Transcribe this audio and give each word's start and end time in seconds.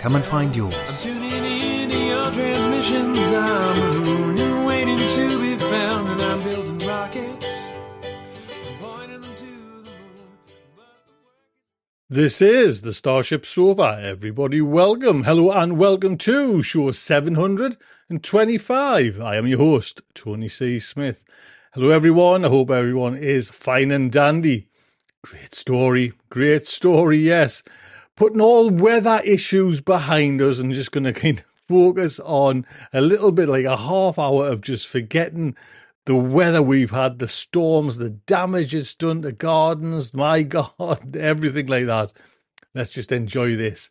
Come 0.00 0.16
and 0.16 0.24
find 0.24 0.56
yours. 0.56 1.02
Tuning 1.02 1.30
in 1.30 1.90
to 1.90 1.98
your 1.98 2.32
transmissions. 2.32 3.32
I'm 3.32 4.02
mooning, 4.02 4.64
waiting 4.64 4.96
to 4.96 5.38
be 5.38 5.56
found, 5.56 6.08
and 6.08 6.22
I'm 6.22 6.42
building 6.42 6.78
rockets. 6.88 7.46
Pointing 8.80 9.20
them 9.20 9.36
to 9.36 9.44
the 9.44 9.90
moon. 9.90 10.38
This 12.08 12.40
is 12.40 12.80
the 12.80 12.94
Starship 12.94 13.44
Sofa. 13.44 14.00
Everybody, 14.02 14.62
welcome, 14.62 15.24
hello, 15.24 15.52
and 15.52 15.76
welcome 15.76 16.16
to 16.16 16.62
show 16.62 16.92
725. 16.92 19.20
I 19.20 19.36
am 19.36 19.46
your 19.46 19.58
host, 19.58 20.00
Tony 20.14 20.48
C. 20.48 20.78
Smith. 20.78 21.24
Hello, 21.74 21.90
everyone. 21.90 22.46
I 22.46 22.48
hope 22.48 22.70
everyone 22.70 23.18
is 23.18 23.50
fine 23.50 23.90
and 23.90 24.10
dandy. 24.10 24.68
Great 25.20 25.52
story, 25.52 26.14
great 26.30 26.66
story, 26.66 27.18
yes. 27.18 27.62
Putting 28.20 28.42
all 28.42 28.68
weather 28.68 29.22
issues 29.24 29.80
behind 29.80 30.42
us 30.42 30.58
and 30.58 30.74
just 30.74 30.92
going 30.92 31.04
to 31.04 31.14
kind 31.14 31.38
of 31.38 31.44
focus 31.66 32.20
on 32.20 32.66
a 32.92 33.00
little 33.00 33.32
bit 33.32 33.48
like 33.48 33.64
a 33.64 33.78
half 33.78 34.18
hour 34.18 34.46
of 34.46 34.60
just 34.60 34.88
forgetting 34.88 35.56
the 36.04 36.14
weather 36.14 36.60
we've 36.60 36.90
had, 36.90 37.18
the 37.18 37.26
storms, 37.26 37.96
the 37.96 38.10
damage 38.10 38.74
it's 38.74 38.94
done 38.94 39.22
to 39.22 39.32
gardens, 39.32 40.12
my 40.12 40.42
God, 40.82 41.16
everything 41.16 41.68
like 41.68 41.86
that. 41.86 42.12
Let's 42.74 42.90
just 42.90 43.10
enjoy 43.10 43.56
this. 43.56 43.88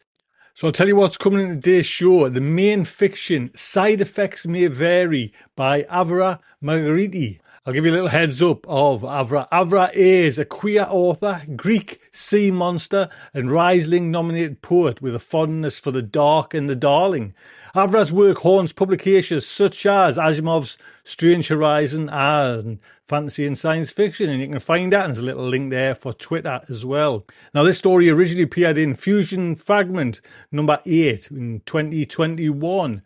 So 0.54 0.68
I'll 0.68 0.74
tell 0.74 0.88
you 0.88 0.96
what's 0.96 1.18
coming 1.18 1.40
in 1.40 1.60
today's 1.60 1.88
show. 1.88 2.30
The 2.30 2.40
main 2.40 2.86
fiction, 2.86 3.50
Side 3.56 4.00
Effects 4.00 4.46
May 4.46 4.68
Vary 4.68 5.34
by 5.56 5.82
Avra 5.86 6.38
Margariti. 6.64 7.40
I'll 7.66 7.74
give 7.74 7.86
you 7.86 7.92
a 7.92 7.94
little 7.94 8.08
heads 8.08 8.42
up 8.42 8.66
of 8.70 9.02
Avra. 9.02 9.48
Avra 9.50 9.92
is 9.94 10.40
a 10.40 10.46
queer 10.46 10.88
author, 10.90 11.42
Greek 11.58 12.00
sea 12.12 12.52
monster, 12.52 13.10
and 13.34 13.50
Rhysling 13.50 14.04
nominated 14.04 14.62
poet 14.62 15.02
with 15.02 15.14
a 15.14 15.20
fondness 15.20 15.78
for 15.78 15.92
the 15.92 16.02
dark 16.02 16.54
and 16.54 16.70
the 16.70 16.76
darling. 16.76 17.34
Avra's 17.76 18.14
work 18.14 18.38
haunts 18.38 18.72
publications 18.72 19.46
such 19.46 19.86
as 19.86 20.18
Asimov's 20.18 20.78
Strange 21.04 21.50
Horizon 21.50 22.10
and 22.10 22.80
Fantasy 23.08 23.46
and 23.46 23.58
Science 23.58 23.92
Fiction, 23.92 24.30
and 24.30 24.42
you 24.42 24.48
can 24.48 24.60
find 24.60 24.94
that, 24.94 25.08
there's 25.08 25.20
a 25.20 25.26
little 25.26 25.48
link 25.48 25.70
there 25.70 25.96
for 25.96 26.14
Twitter 26.14 26.62
as 26.70 26.86
well. 26.86 27.24
Now, 27.54 27.64
this 27.64 27.78
story 27.78 28.10
originally 28.10 28.44
appeared 28.44 28.78
in 28.78 28.96
Fusion 28.96 29.56
Fragment 29.56 30.22
number 30.52 30.80
8 30.86 31.30
in 31.32 31.62
2021. 31.66 33.02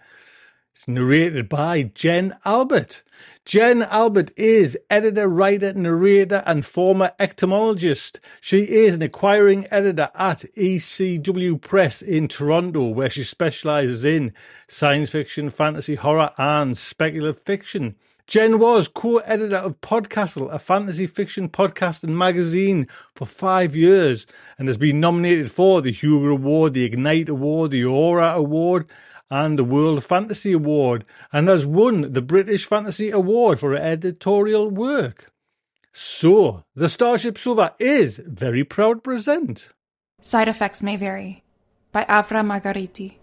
It's 0.76 0.88
narrated 0.88 1.50
by 1.50 1.84
Jen 1.84 2.34
Albert. 2.46 3.04
Jen 3.46 3.84
Albert 3.84 4.32
is 4.36 4.76
editor, 4.90 5.28
writer, 5.28 5.72
narrator, 5.76 6.42
and 6.48 6.66
former 6.66 7.12
entomologist. 7.20 8.20
She 8.42 8.62
is 8.62 8.96
an 8.96 9.04
acquiring 9.04 9.68
editor 9.70 10.10
at 10.16 10.46
ECW 10.58 11.62
Press 11.62 12.02
in 12.02 12.28
Toronto, 12.28 12.88
where 12.88 13.12
she 13.12 13.24
specializes 13.24 14.04
in 14.04 14.34
science 14.66 15.12
fiction, 15.12 15.52
fantasy, 15.52 15.94
horror, 15.94 16.32
and 16.40 16.76
speculative 16.76 17.40
fiction. 17.40 17.96
Jen 18.26 18.58
was 18.58 18.88
co-editor 18.88 19.58
of 19.58 19.80
Podcastle, 19.82 20.52
a 20.52 20.58
fantasy 20.58 21.06
fiction 21.06 21.50
podcast 21.50 22.04
and 22.04 22.18
magazine 22.18 22.88
for 23.14 23.26
five 23.26 23.76
years, 23.76 24.26
and 24.58 24.68
has 24.68 24.78
been 24.78 25.00
nominated 25.00 25.52
for 25.52 25.82
the 25.82 25.92
Hugo 25.92 26.30
Award, 26.30 26.74
the 26.74 26.90
Ignyte 26.90 27.30
Award, 27.30 27.70
the 27.70 27.84
Aura 27.84 28.30
Award, 28.30 28.90
and 29.34 29.58
the 29.58 29.64
World 29.64 30.04
Fantasy 30.04 30.54
Award, 30.54 31.06
and 31.32 31.48
has 31.48 31.66
won 31.66 32.12
the 32.12 32.22
British 32.22 32.68
Fantasy 32.68 33.10
Award 33.10 33.60
for 33.60 33.74
editorial 33.74 34.70
work. 34.70 35.32
So, 35.92 36.64
the 36.76 36.88
Starship 36.88 37.40
Sofa 37.40 37.74
is 37.80 38.22
very 38.28 38.64
proud 38.64 39.04
present. 39.04 39.74
Side 40.22 40.48
effects 40.48 40.84
may 40.84 40.98
vary. 40.98 41.44
By 41.92 42.06
Avra 42.06 42.46
Margariti. 42.46 43.23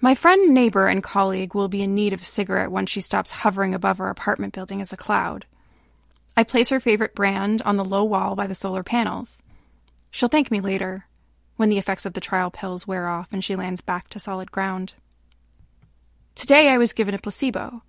My 0.00 0.14
friend, 0.14 0.52
neighbor, 0.52 0.88
and 0.88 1.02
colleague 1.02 1.54
will 1.54 1.68
be 1.68 1.82
in 1.82 1.94
need 1.94 2.12
of 2.12 2.20
a 2.20 2.24
cigarette 2.24 2.70
once 2.70 2.90
she 2.90 3.00
stops 3.00 3.30
hovering 3.30 3.74
above 3.74 3.98
our 3.98 4.10
apartment 4.10 4.52
building 4.52 4.82
as 4.82 4.92
a 4.92 4.96
cloud. 4.96 5.46
I 6.36 6.44
place 6.44 6.68
her 6.68 6.80
favorite 6.80 7.14
brand 7.14 7.62
on 7.62 7.76
the 7.76 7.84
low 7.84 8.04
wall 8.04 8.36
by 8.36 8.46
the 8.46 8.54
solar 8.54 8.82
panels. 8.82 9.42
She'll 10.10 10.28
thank 10.28 10.50
me 10.50 10.60
later, 10.60 11.06
when 11.56 11.70
the 11.70 11.78
effects 11.78 12.04
of 12.04 12.12
the 12.12 12.20
trial 12.20 12.50
pills 12.50 12.86
wear 12.86 13.08
off 13.08 13.28
and 13.32 13.42
she 13.42 13.56
lands 13.56 13.80
back 13.80 14.10
to 14.10 14.18
solid 14.18 14.52
ground. 14.52 14.92
Today 16.34 16.68
I 16.68 16.76
was 16.76 16.92
given 16.92 17.14
a 17.14 17.18
placebo, 17.18 17.82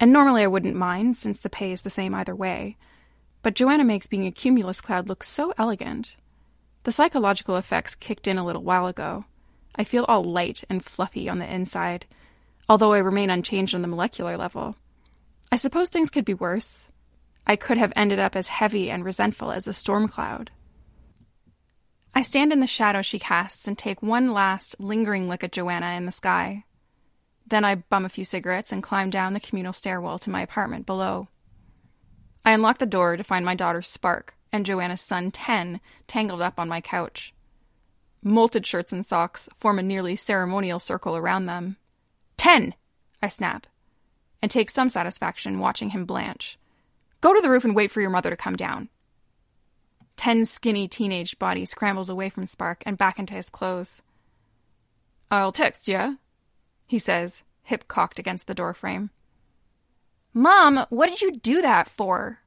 and 0.00 0.10
normally 0.10 0.42
I 0.42 0.46
wouldn't 0.46 0.76
mind 0.76 1.18
since 1.18 1.38
the 1.38 1.50
pay 1.50 1.72
is 1.72 1.82
the 1.82 1.90
same 1.90 2.14
either 2.14 2.34
way. 2.34 2.78
But 3.42 3.54
Joanna 3.54 3.84
makes 3.84 4.06
being 4.06 4.26
a 4.26 4.32
cumulus 4.32 4.80
cloud 4.80 5.10
look 5.10 5.22
so 5.22 5.52
elegant. 5.58 6.16
The 6.84 6.92
psychological 6.92 7.58
effects 7.58 7.94
kicked 7.94 8.26
in 8.26 8.38
a 8.38 8.44
little 8.46 8.62
while 8.62 8.86
ago. 8.86 9.26
I 9.74 9.84
feel 9.84 10.04
all 10.08 10.24
light 10.24 10.64
and 10.68 10.84
fluffy 10.84 11.28
on 11.28 11.38
the 11.38 11.52
inside, 11.52 12.06
although 12.68 12.92
I 12.92 12.98
remain 12.98 13.30
unchanged 13.30 13.74
on 13.74 13.82
the 13.82 13.88
molecular 13.88 14.36
level. 14.36 14.76
I 15.52 15.56
suppose 15.56 15.88
things 15.88 16.10
could 16.10 16.24
be 16.24 16.34
worse. 16.34 16.90
I 17.46 17.56
could 17.56 17.78
have 17.78 17.92
ended 17.96 18.18
up 18.18 18.36
as 18.36 18.48
heavy 18.48 18.90
and 18.90 19.04
resentful 19.04 19.50
as 19.50 19.66
a 19.66 19.72
storm 19.72 20.08
cloud. 20.08 20.50
I 22.14 22.22
stand 22.22 22.52
in 22.52 22.60
the 22.60 22.66
shadow 22.66 23.02
she 23.02 23.18
casts 23.18 23.66
and 23.66 23.78
take 23.78 24.02
one 24.02 24.32
last, 24.32 24.80
lingering 24.80 25.28
look 25.28 25.44
at 25.44 25.52
Joanna 25.52 25.92
in 25.92 26.06
the 26.06 26.12
sky. 26.12 26.64
Then 27.46 27.64
I 27.64 27.76
bum 27.76 28.04
a 28.04 28.08
few 28.08 28.24
cigarettes 28.24 28.72
and 28.72 28.82
climb 28.82 29.10
down 29.10 29.32
the 29.32 29.40
communal 29.40 29.72
stairwell 29.72 30.18
to 30.20 30.30
my 30.30 30.42
apartment 30.42 30.86
below. 30.86 31.28
I 32.44 32.52
unlock 32.52 32.78
the 32.78 32.86
door 32.86 33.16
to 33.16 33.24
find 33.24 33.44
my 33.44 33.54
daughter 33.54 33.82
Spark 33.82 34.34
and 34.52 34.66
Joanna's 34.66 35.00
son 35.00 35.30
Ten 35.30 35.80
tangled 36.06 36.42
up 36.42 36.58
on 36.58 36.68
my 36.68 36.80
couch. 36.80 37.32
Molted 38.24 38.66
shirts 38.66 38.92
and 38.92 39.04
socks 39.04 39.48
form 39.56 39.78
a 39.78 39.82
nearly 39.82 40.16
ceremonial 40.16 40.78
circle 40.78 41.16
around 41.16 41.46
them. 41.46 41.76
Ten! 42.36 42.74
I 43.22 43.28
snap, 43.28 43.66
and 44.42 44.50
take 44.50 44.70
some 44.70 44.88
satisfaction 44.88 45.58
watching 45.58 45.90
him 45.90 46.04
blanch. 46.04 46.58
Go 47.20 47.34
to 47.34 47.40
the 47.40 47.50
roof 47.50 47.64
and 47.64 47.76
wait 47.76 47.90
for 47.90 48.00
your 48.00 48.10
mother 48.10 48.30
to 48.30 48.36
come 48.36 48.56
down. 48.56 48.88
Ten's 50.16 50.50
skinny 50.50 50.86
teenage 50.86 51.38
body 51.38 51.64
scrambles 51.64 52.10
away 52.10 52.28
from 52.28 52.46
Spark 52.46 52.82
and 52.84 52.98
back 52.98 53.18
into 53.18 53.34
his 53.34 53.48
clothes. 53.48 54.02
I'll 55.30 55.52
text 55.52 55.88
ya, 55.88 56.14
he 56.86 56.98
says, 56.98 57.42
hip 57.62 57.88
cocked 57.88 58.18
against 58.18 58.46
the 58.46 58.54
doorframe. 58.54 59.10
Mom, 60.34 60.86
what 60.90 61.08
did 61.08 61.22
you 61.22 61.32
do 61.32 61.62
that 61.62 61.88
for? 61.88 62.40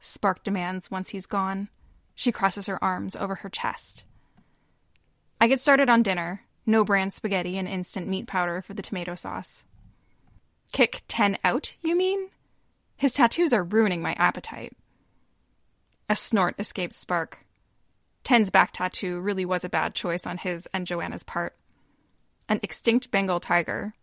Spark 0.00 0.42
demands 0.42 0.90
once 0.90 1.10
he's 1.10 1.26
gone. 1.26 1.68
She 2.14 2.32
crosses 2.32 2.66
her 2.66 2.82
arms 2.82 3.16
over 3.16 3.36
her 3.36 3.48
chest. 3.48 4.04
I 5.40 5.48
get 5.48 5.60
started 5.60 5.88
on 5.88 6.02
dinner 6.02 6.42
no 6.66 6.84
brand 6.84 7.12
spaghetti 7.12 7.58
and 7.58 7.66
instant 7.66 8.06
meat 8.06 8.26
powder 8.26 8.62
for 8.62 8.74
the 8.74 8.82
tomato 8.82 9.14
sauce. 9.14 9.64
Kick 10.72 11.02
Ten 11.08 11.36
out, 11.42 11.74
you 11.82 11.96
mean? 11.96 12.28
His 12.96 13.12
tattoos 13.12 13.52
are 13.52 13.64
ruining 13.64 14.02
my 14.02 14.12
appetite. 14.12 14.76
A 16.08 16.14
snort 16.14 16.54
escapes 16.58 16.96
Spark. 16.96 17.38
Ten's 18.22 18.50
back 18.50 18.72
tattoo 18.72 19.20
really 19.20 19.44
was 19.44 19.64
a 19.64 19.68
bad 19.68 19.94
choice 19.94 20.26
on 20.26 20.36
his 20.36 20.68
and 20.72 20.86
Joanna's 20.86 21.24
part. 21.24 21.56
An 22.48 22.60
extinct 22.62 23.10
Bengal 23.10 23.40
tiger, 23.40 23.94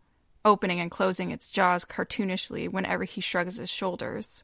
opening 0.44 0.80
and 0.80 0.92
closing 0.92 1.32
its 1.32 1.50
jaws 1.50 1.86
cartoonishly 1.86 2.70
whenever 2.70 3.04
he 3.04 3.22
shrugs 3.22 3.58
his 3.58 3.70
shoulders. 3.70 4.44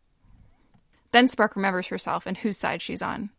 Then 1.11 1.27
Spark 1.27 1.55
remembers 1.55 1.87
herself 1.87 2.25
and 2.25 2.37
whose 2.37 2.57
side 2.57 2.81
she's 2.81 3.01
on. 3.01 3.31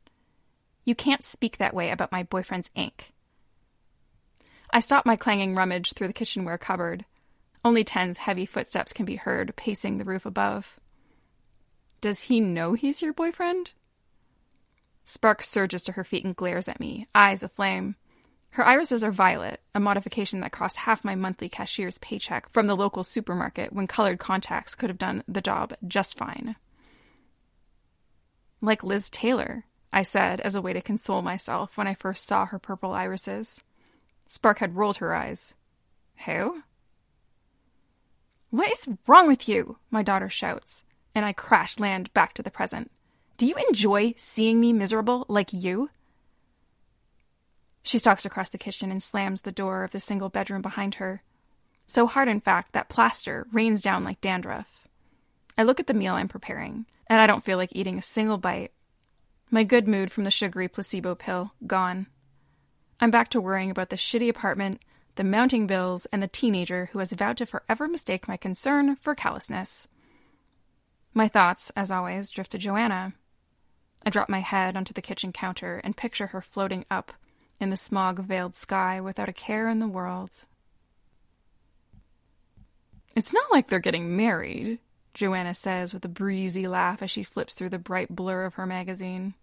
You 0.84 0.94
can't 0.94 1.24
speak 1.24 1.58
that 1.58 1.74
way 1.74 1.90
about 1.90 2.12
my 2.12 2.24
boyfriend's 2.24 2.70
ink. 2.74 3.13
I 4.74 4.80
stop 4.80 5.06
my 5.06 5.14
clanging 5.14 5.54
rummage 5.54 5.92
through 5.92 6.08
the 6.08 6.12
kitchenware 6.12 6.58
cupboard. 6.58 7.04
Only 7.64 7.84
Ten's 7.84 8.18
heavy 8.18 8.44
footsteps 8.44 8.92
can 8.92 9.06
be 9.06 9.14
heard 9.14 9.54
pacing 9.54 9.98
the 9.98 10.04
roof 10.04 10.26
above. 10.26 10.80
Does 12.00 12.22
he 12.22 12.40
know 12.40 12.72
he's 12.72 13.00
your 13.00 13.12
boyfriend? 13.12 13.72
Spark 15.04 15.44
surges 15.44 15.84
to 15.84 15.92
her 15.92 16.02
feet 16.02 16.24
and 16.24 16.34
glares 16.34 16.66
at 16.66 16.80
me, 16.80 17.06
eyes 17.14 17.44
aflame. 17.44 17.94
Her 18.50 18.66
irises 18.66 19.04
are 19.04 19.12
violet, 19.12 19.60
a 19.76 19.80
modification 19.80 20.40
that 20.40 20.50
cost 20.50 20.78
half 20.78 21.04
my 21.04 21.14
monthly 21.14 21.48
cashier's 21.48 21.98
paycheck 21.98 22.48
from 22.50 22.66
the 22.66 22.74
local 22.74 23.04
supermarket 23.04 23.72
when 23.72 23.86
colored 23.86 24.18
contacts 24.18 24.74
could 24.74 24.90
have 24.90 24.98
done 24.98 25.22
the 25.28 25.40
job 25.40 25.72
just 25.86 26.18
fine. 26.18 26.56
Like 28.60 28.82
Liz 28.82 29.08
Taylor, 29.08 29.66
I 29.92 30.02
said 30.02 30.40
as 30.40 30.56
a 30.56 30.62
way 30.62 30.72
to 30.72 30.80
console 30.80 31.22
myself 31.22 31.78
when 31.78 31.86
I 31.86 31.94
first 31.94 32.26
saw 32.26 32.46
her 32.46 32.58
purple 32.58 32.90
irises. 32.90 33.62
Spark 34.26 34.58
had 34.58 34.76
rolled 34.76 34.98
her 34.98 35.14
eyes. 35.14 35.54
Who? 36.26 36.62
What 38.50 38.70
is 38.70 38.88
wrong 39.06 39.26
with 39.26 39.48
you? 39.48 39.78
My 39.90 40.02
daughter 40.02 40.28
shouts 40.28 40.84
and 41.14 41.24
I 41.24 41.32
crash 41.32 41.78
land 41.78 42.12
back 42.12 42.34
to 42.34 42.42
the 42.42 42.50
present. 42.50 42.90
Do 43.36 43.46
you 43.46 43.54
enjoy 43.68 44.14
seeing 44.16 44.60
me 44.60 44.72
miserable 44.72 45.24
like 45.28 45.52
you? 45.52 45.90
She 47.82 47.98
stalks 47.98 48.24
across 48.24 48.48
the 48.48 48.58
kitchen 48.58 48.90
and 48.90 49.02
slams 49.02 49.42
the 49.42 49.52
door 49.52 49.84
of 49.84 49.90
the 49.90 50.00
single 50.00 50.28
bedroom 50.28 50.62
behind 50.62 50.96
her. 50.96 51.22
So 51.86 52.06
hard, 52.06 52.28
in 52.28 52.40
fact, 52.40 52.72
that 52.72 52.88
plaster 52.88 53.46
rains 53.52 53.82
down 53.82 54.04
like 54.04 54.20
dandruff. 54.20 54.66
I 55.58 55.62
look 55.62 55.78
at 55.78 55.86
the 55.86 55.94
meal 55.94 56.14
I'm 56.14 56.28
preparing, 56.28 56.86
and 57.08 57.20
I 57.20 57.26
don't 57.26 57.44
feel 57.44 57.58
like 57.58 57.70
eating 57.72 57.98
a 57.98 58.02
single 58.02 58.38
bite. 58.38 58.72
My 59.50 59.64
good 59.64 59.86
mood 59.86 60.10
from 60.10 60.24
the 60.24 60.30
sugary 60.30 60.66
placebo 60.66 61.14
pill 61.14 61.52
gone. 61.66 62.06
I'm 63.00 63.10
back 63.10 63.30
to 63.30 63.40
worrying 63.40 63.70
about 63.70 63.90
the 63.90 63.96
shitty 63.96 64.28
apartment, 64.28 64.82
the 65.16 65.24
mounting 65.24 65.66
bills, 65.66 66.06
and 66.06 66.22
the 66.22 66.28
teenager 66.28 66.90
who 66.92 66.98
has 66.98 67.12
vowed 67.12 67.36
to 67.38 67.46
forever 67.46 67.88
mistake 67.88 68.28
my 68.28 68.36
concern 68.36 68.96
for 68.96 69.14
callousness. 69.14 69.88
My 71.12 71.28
thoughts, 71.28 71.70
as 71.76 71.90
always, 71.90 72.30
drift 72.30 72.52
to 72.52 72.58
Joanna. 72.58 73.14
I 74.04 74.10
drop 74.10 74.28
my 74.28 74.40
head 74.40 74.76
onto 74.76 74.92
the 74.92 75.02
kitchen 75.02 75.32
counter 75.32 75.80
and 75.82 75.96
picture 75.96 76.28
her 76.28 76.42
floating 76.42 76.84
up 76.90 77.12
in 77.60 77.70
the 77.70 77.76
smog 77.76 78.18
veiled 78.20 78.54
sky 78.54 79.00
without 79.00 79.28
a 79.28 79.32
care 79.32 79.68
in 79.68 79.78
the 79.78 79.88
world. 79.88 80.30
It's 83.14 83.32
not 83.32 83.50
like 83.52 83.68
they're 83.68 83.78
getting 83.78 84.16
married, 84.16 84.80
Joanna 85.14 85.54
says 85.54 85.94
with 85.94 86.04
a 86.04 86.08
breezy 86.08 86.66
laugh 86.66 87.00
as 87.00 87.10
she 87.10 87.22
flips 87.22 87.54
through 87.54 87.68
the 87.68 87.78
bright 87.78 88.14
blur 88.14 88.44
of 88.44 88.54
her 88.54 88.66
magazine. 88.66 89.34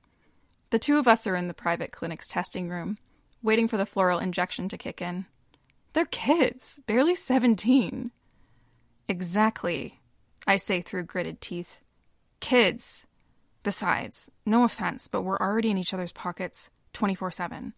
The 0.72 0.80
two 0.80 0.98
of 0.98 1.08
us 1.08 1.26
are 1.26 1.38
in 1.38 1.48
the 1.48 1.54
private 1.54 1.92
clinic's 1.92 2.28
testing 2.28 2.68
room, 2.68 2.98
waiting 3.44 3.68
for 3.68 3.78
the 3.78 3.86
floral 3.86 4.20
injection 4.20 4.70
to 4.70 4.78
kick 4.78 5.02
in. 5.02 5.26
They're 5.94 6.06
kids, 6.06 6.80
barely 6.88 7.16
17. 7.16 8.12
Exactly, 9.08 10.00
I 10.48 10.56
say 10.56 10.82
through 10.82 11.04
gritted 11.04 11.42
teeth. 11.42 11.82
Kids. 12.40 13.06
Besides, 13.64 14.30
no 14.46 14.64
offense, 14.64 15.08
but 15.08 15.22
we're 15.22 15.38
already 15.38 15.70
in 15.70 15.78
each 15.78 15.94
other's 15.94 16.12
pockets 16.12 16.70
24 16.94 17.32
7. 17.32 17.74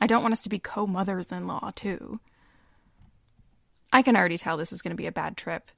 I 0.00 0.06
don't 0.06 0.22
want 0.22 0.32
us 0.32 0.42
to 0.42 0.48
be 0.48 0.58
co 0.58 0.86
mothers 0.86 1.32
in 1.32 1.46
law, 1.46 1.72
too. 1.74 2.20
I 3.92 4.02
can 4.02 4.16
already 4.16 4.38
tell 4.38 4.56
this 4.56 4.72
is 4.72 4.82
going 4.82 4.90
to 4.90 4.96
be 4.96 5.06
a 5.06 5.12
bad 5.12 5.36
trip. 5.36 5.70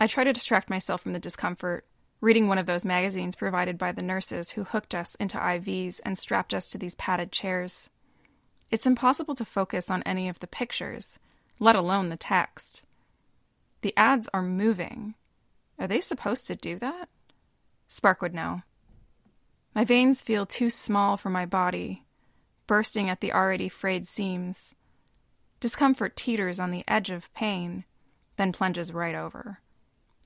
I 0.00 0.06
try 0.06 0.24
to 0.24 0.32
distract 0.32 0.70
myself 0.70 1.02
from 1.02 1.12
the 1.12 1.18
discomfort, 1.18 1.86
reading 2.20 2.48
one 2.48 2.58
of 2.58 2.66
those 2.66 2.84
magazines 2.84 3.36
provided 3.36 3.78
by 3.78 3.92
the 3.92 4.02
nurses 4.02 4.50
who 4.50 4.64
hooked 4.64 4.94
us 4.94 5.14
into 5.16 5.38
IVs 5.38 6.00
and 6.04 6.18
strapped 6.18 6.52
us 6.54 6.68
to 6.70 6.78
these 6.78 6.94
padded 6.94 7.32
chairs. 7.32 7.90
It's 8.70 8.86
impossible 8.86 9.34
to 9.36 9.44
focus 9.44 9.90
on 9.90 10.02
any 10.02 10.28
of 10.28 10.40
the 10.40 10.46
pictures, 10.46 11.18
let 11.58 11.76
alone 11.76 12.08
the 12.08 12.16
text. 12.16 12.82
The 13.82 13.96
ads 13.96 14.28
are 14.34 14.42
moving, 14.42 15.14
are 15.78 15.86
they 15.86 16.00
supposed 16.00 16.46
to 16.46 16.56
do 16.56 16.78
that? 16.78 17.08
Spark 17.88 18.22
would 18.22 18.34
know. 18.34 18.62
My 19.74 19.84
veins 19.84 20.22
feel 20.22 20.46
too 20.46 20.70
small 20.70 21.16
for 21.16 21.28
my 21.28 21.44
body, 21.44 22.04
bursting 22.66 23.10
at 23.10 23.20
the 23.20 23.32
already 23.32 23.68
frayed 23.68 24.08
seams. 24.08 24.74
Discomfort 25.60 26.16
teeters 26.16 26.58
on 26.58 26.70
the 26.70 26.84
edge 26.88 27.10
of 27.10 27.32
pain, 27.34 27.84
then 28.36 28.52
plunges 28.52 28.92
right 28.92 29.14
over. 29.14 29.60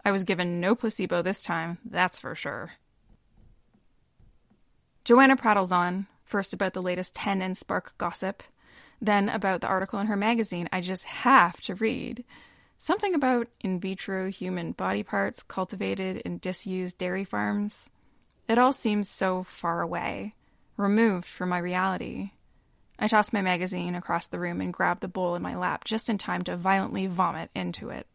I 0.04 0.12
was 0.12 0.24
given 0.24 0.60
no 0.60 0.74
placebo 0.74 1.20
this 1.22 1.42
time, 1.42 1.78
that's 1.84 2.20
for 2.20 2.34
sure. 2.34 2.72
Joanna 5.04 5.36
prattles 5.36 5.72
on, 5.72 6.06
First 6.30 6.54
about 6.54 6.74
the 6.74 6.80
latest 6.80 7.16
Ten 7.16 7.42
and 7.42 7.58
Spark 7.58 7.98
gossip, 7.98 8.44
then 9.02 9.28
about 9.28 9.62
the 9.62 9.66
article 9.66 9.98
in 9.98 10.06
her 10.06 10.14
magazine 10.14 10.68
I 10.72 10.80
just 10.80 11.02
have 11.02 11.60
to 11.62 11.74
read. 11.74 12.24
Something 12.78 13.16
about 13.16 13.48
in 13.60 13.80
vitro 13.80 14.30
human 14.30 14.70
body 14.70 15.02
parts 15.02 15.42
cultivated 15.42 16.18
in 16.18 16.38
disused 16.38 16.98
dairy 16.98 17.24
farms. 17.24 17.90
It 18.46 18.58
all 18.58 18.72
seems 18.72 19.10
so 19.10 19.42
far 19.42 19.80
away, 19.80 20.36
removed 20.76 21.26
from 21.26 21.48
my 21.48 21.58
reality. 21.58 22.30
I 22.96 23.08
tossed 23.08 23.32
my 23.32 23.42
magazine 23.42 23.96
across 23.96 24.28
the 24.28 24.38
room 24.38 24.60
and 24.60 24.72
grabbed 24.72 25.00
the 25.00 25.08
bowl 25.08 25.34
in 25.34 25.42
my 25.42 25.56
lap 25.56 25.82
just 25.82 26.08
in 26.08 26.16
time 26.16 26.42
to 26.42 26.56
violently 26.56 27.08
vomit 27.08 27.50
into 27.56 27.88
it. 27.88 28.06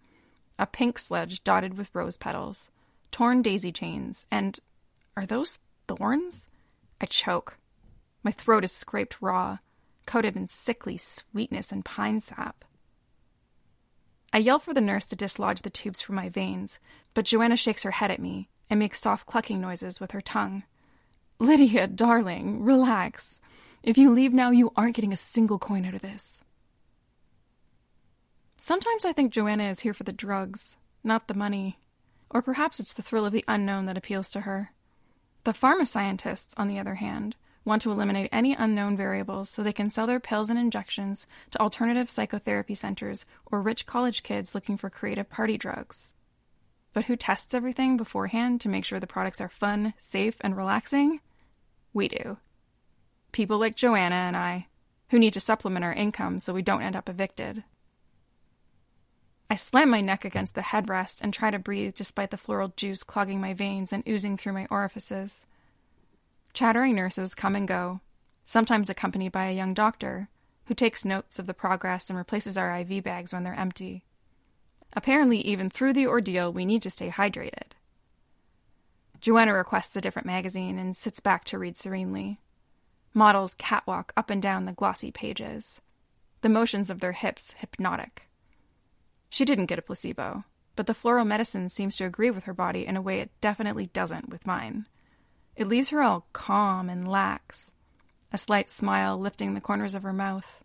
A 0.58 0.66
pink 0.66 1.00
sledge 1.00 1.44
dotted 1.44 1.78
with 1.78 1.94
rose 1.94 2.16
petals, 2.16 2.72
torn 3.12 3.42
daisy 3.42 3.74
chains, 3.74 4.26
and 4.32 4.58
are 5.18 5.26
those 5.26 5.60
thorns? 5.90 6.48
I 7.02 7.08
choke. 7.08 7.58
My 8.26 8.32
throat 8.32 8.64
is 8.64 8.72
scraped 8.72 9.22
raw, 9.22 9.60
coated 10.08 10.36
in 10.36 10.50
sickly 10.50 10.98
sweetness 10.98 11.72
and 11.72 11.86
pine 11.86 12.22
sap. 12.22 12.66
I 14.34 14.40
yell 14.40 14.58
for 14.58 14.74
the 14.74 14.82
nurse 14.82 15.06
to 15.06 15.16
dislodge 15.16 15.62
the 15.62 15.70
tubes 15.70 16.02
from 16.02 16.16
my 16.16 16.30
veins, 16.30 16.80
but 17.14 17.26
Joanna 17.26 17.56
shakes 17.56 17.84
her 17.84 17.92
head 17.92 18.10
at 18.10 18.20
me 18.20 18.50
and 18.68 18.80
makes 18.80 19.00
soft 19.00 19.28
clucking 19.28 19.62
noises 19.62 20.00
with 20.00 20.10
her 20.10 20.22
tongue. 20.22 20.64
Lydia, 21.38 21.86
darling, 21.86 22.64
relax. 22.64 23.40
If 23.84 23.96
you 23.96 24.12
leave 24.12 24.34
now, 24.34 24.50
you 24.50 24.74
aren't 24.76 24.96
getting 24.96 25.14
a 25.14 25.18
single 25.18 25.60
coin 25.60 25.86
out 25.86 25.94
of 25.94 26.02
this. 26.02 26.42
Sometimes 28.58 29.06
I 29.06 29.14
think 29.14 29.34
Joanna 29.34 29.66
is 29.66 29.82
here 29.82 29.94
for 29.94 30.04
the 30.04 30.12
drugs, 30.12 30.78
not 31.04 31.28
the 31.28 31.36
money. 31.36 31.78
Or 32.32 32.42
perhaps 32.42 32.80
it's 32.80 32.94
the 32.94 33.04
thrill 33.04 33.28
of 33.28 33.34
the 33.34 33.46
unknown 33.48 33.86
that 33.86 34.00
appeals 34.00 34.32
to 34.32 34.42
her. 34.42 34.72
The 35.44 35.54
pharma 35.54 35.86
scientists, 35.86 36.56
on 36.58 36.68
the 36.68 36.80
other 36.80 36.96
hand, 36.96 37.36
want 37.66 37.82
to 37.82 37.92
eliminate 37.92 38.30
any 38.32 38.54
unknown 38.54 38.96
variables 38.96 39.50
so 39.50 39.64
they 39.64 39.74
can 39.74 39.90
sell 39.90 40.08
their 40.08 40.20
pills 40.20 40.50
and 40.50 40.58
injections 40.60 41.28
to 41.52 41.60
alternative 41.60 42.10
psychotherapy 42.10 42.76
centers 42.76 43.26
or 43.48 43.62
rich 43.62 43.86
college 43.86 44.24
kids 44.24 44.56
looking 44.56 44.78
for 44.78 44.90
creative 44.90 45.30
party 45.30 45.58
drugs. 45.58 46.14
But 46.94 47.06
who 47.06 47.18
tests 47.18 47.54
everything 47.54 47.98
beforehand 47.98 48.62
to 48.62 48.70
make 48.70 48.86
sure 48.86 49.00
the 49.00 49.08
products 49.08 49.42
are 49.42 49.50
fun, 49.50 49.94
safe, 50.00 50.38
and 50.42 50.56
relaxing? 50.56 51.20
We 51.94 52.08
do. 52.08 52.38
People 53.32 53.58
like 53.58 53.76
Joanna 53.76 54.16
and 54.16 54.38
I, 54.38 54.68
who 55.10 55.20
need 55.20 55.34
to 55.34 55.42
supplement 55.42 55.84
our 55.84 55.92
income 55.92 56.40
so 56.40 56.54
we 56.54 56.62
don't 56.62 56.82
end 56.82 56.96
up 56.96 57.10
evicted. 57.10 57.64
I 59.50 59.56
slam 59.56 59.90
my 59.90 60.02
neck 60.02 60.24
against 60.26 60.56
the 60.56 60.62
headrest 60.62 61.22
and 61.22 61.34
try 61.34 61.52
to 61.52 61.60
breathe 61.60 61.96
despite 61.96 62.32
the 62.32 62.38
floral 62.38 62.74
juice 62.76 63.04
clogging 63.04 63.42
my 63.42 63.54
veins 63.54 63.92
and 63.92 64.08
oozing 64.08 64.38
through 64.38 64.54
my 64.54 64.68
orifices. 64.72 65.46
Chattering 66.56 66.96
nurses 66.96 67.36
come 67.36 67.54
and 67.54 67.68
go, 67.68 68.00
sometimes 68.46 68.90
accompanied 68.90 69.34
by 69.34 69.48
a 69.48 69.54
young 69.54 69.74
doctor, 69.74 70.30
who 70.68 70.74
takes 70.74 71.04
notes 71.04 71.38
of 71.38 71.48
the 71.48 71.54
progress 71.54 72.10
and 72.10 72.18
replaces 72.18 72.58
our 72.58 72.74
IV 72.80 73.04
bags 73.04 73.34
when 73.34 73.44
they're 73.44 73.54
empty. 73.54 74.06
Apparently, 74.94 75.40
even 75.40 75.70
through 75.70 75.92
the 75.92 76.08
ordeal, 76.08 76.54
we 76.54 76.66
need 76.66 76.82
to 76.84 76.90
stay 76.90 77.10
hydrated. 77.10 77.74
Joanna 79.20 79.54
requests 79.54 79.98
a 79.98 80.02
different 80.02 80.28
magazine 80.28 80.80
and 80.80 80.96
sits 80.96 81.20
back 81.20 81.44
to 81.46 81.60
read 81.60 81.76
serenely. 81.76 82.40
Models 83.14 83.56
catwalk 83.56 84.14
up 84.16 84.30
and 84.30 84.42
down 84.42 84.64
the 84.64 84.72
glossy 84.72 85.12
pages, 85.12 85.82
the 86.40 86.48
motions 86.48 86.90
of 86.90 87.02
their 87.02 87.12
hips 87.12 87.54
hypnotic. 87.58 88.30
She 89.30 89.44
didn't 89.44 89.66
get 89.66 89.80
a 89.80 89.82
placebo, 89.82 90.46
but 90.78 90.88
the 90.88 90.94
floral 90.94 91.26
medicine 91.26 91.68
seems 91.68 91.98
to 91.98 92.06
agree 92.06 92.32
with 92.32 92.46
her 92.46 92.54
body 92.54 92.88
in 92.88 92.96
a 92.96 93.02
way 93.02 93.20
it 93.20 93.32
definitely 93.42 93.88
doesn't 93.88 94.30
with 94.30 94.48
mine. 94.48 94.86
It 95.56 95.68
leaves 95.68 95.90
her 95.90 96.02
all 96.02 96.28
calm 96.34 96.90
and 96.90 97.08
lax, 97.08 97.74
a 98.32 98.38
slight 98.38 98.70
smile 98.70 99.18
lifting 99.18 99.54
the 99.54 99.62
corners 99.62 99.96
of 99.96 100.04
her 100.04 100.12
mouth. 100.12 100.64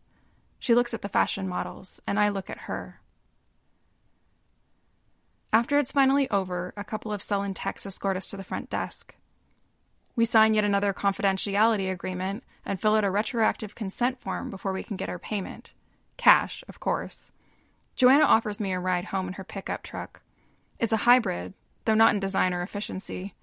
She 0.58 0.74
looks 0.74 0.92
at 0.92 1.02
the 1.02 1.08
fashion 1.08 1.48
models, 1.48 2.00
and 2.06 2.18
I 2.18 2.28
look 2.28 2.50
at 2.50 2.62
her. 2.62 3.00
After 5.52 5.78
it's 5.78 5.92
finally 5.92 6.28
over, 6.30 6.72
a 6.76 6.84
couple 6.84 7.12
of 7.12 7.22
sullen 7.22 7.54
techs 7.54 7.86
escort 7.86 8.16
us 8.16 8.30
to 8.30 8.36
the 8.36 8.44
front 8.44 8.68
desk. 8.68 9.14
We 10.16 10.24
sign 10.24 10.54
yet 10.54 10.64
another 10.64 10.92
confidentiality 10.92 11.90
agreement 11.90 12.42
and 12.64 12.80
fill 12.80 12.94
out 12.94 13.04
a 13.04 13.10
retroactive 13.10 13.74
consent 13.74 14.20
form 14.20 14.50
before 14.50 14.72
we 14.72 14.82
can 14.82 14.96
get 14.96 15.08
our 15.08 15.18
payment. 15.18 15.72
Cash, 16.16 16.62
of 16.68 16.80
course. 16.80 17.30
Joanna 17.94 18.24
offers 18.24 18.60
me 18.60 18.72
a 18.72 18.80
ride 18.80 19.06
home 19.06 19.28
in 19.28 19.34
her 19.34 19.44
pickup 19.44 19.82
truck. 19.82 20.22
It's 20.78 20.92
a 20.92 20.98
hybrid, 20.98 21.54
though 21.84 21.94
not 21.94 22.12
in 22.12 22.20
design 22.20 22.52
or 22.52 22.62
efficiency 22.62 23.34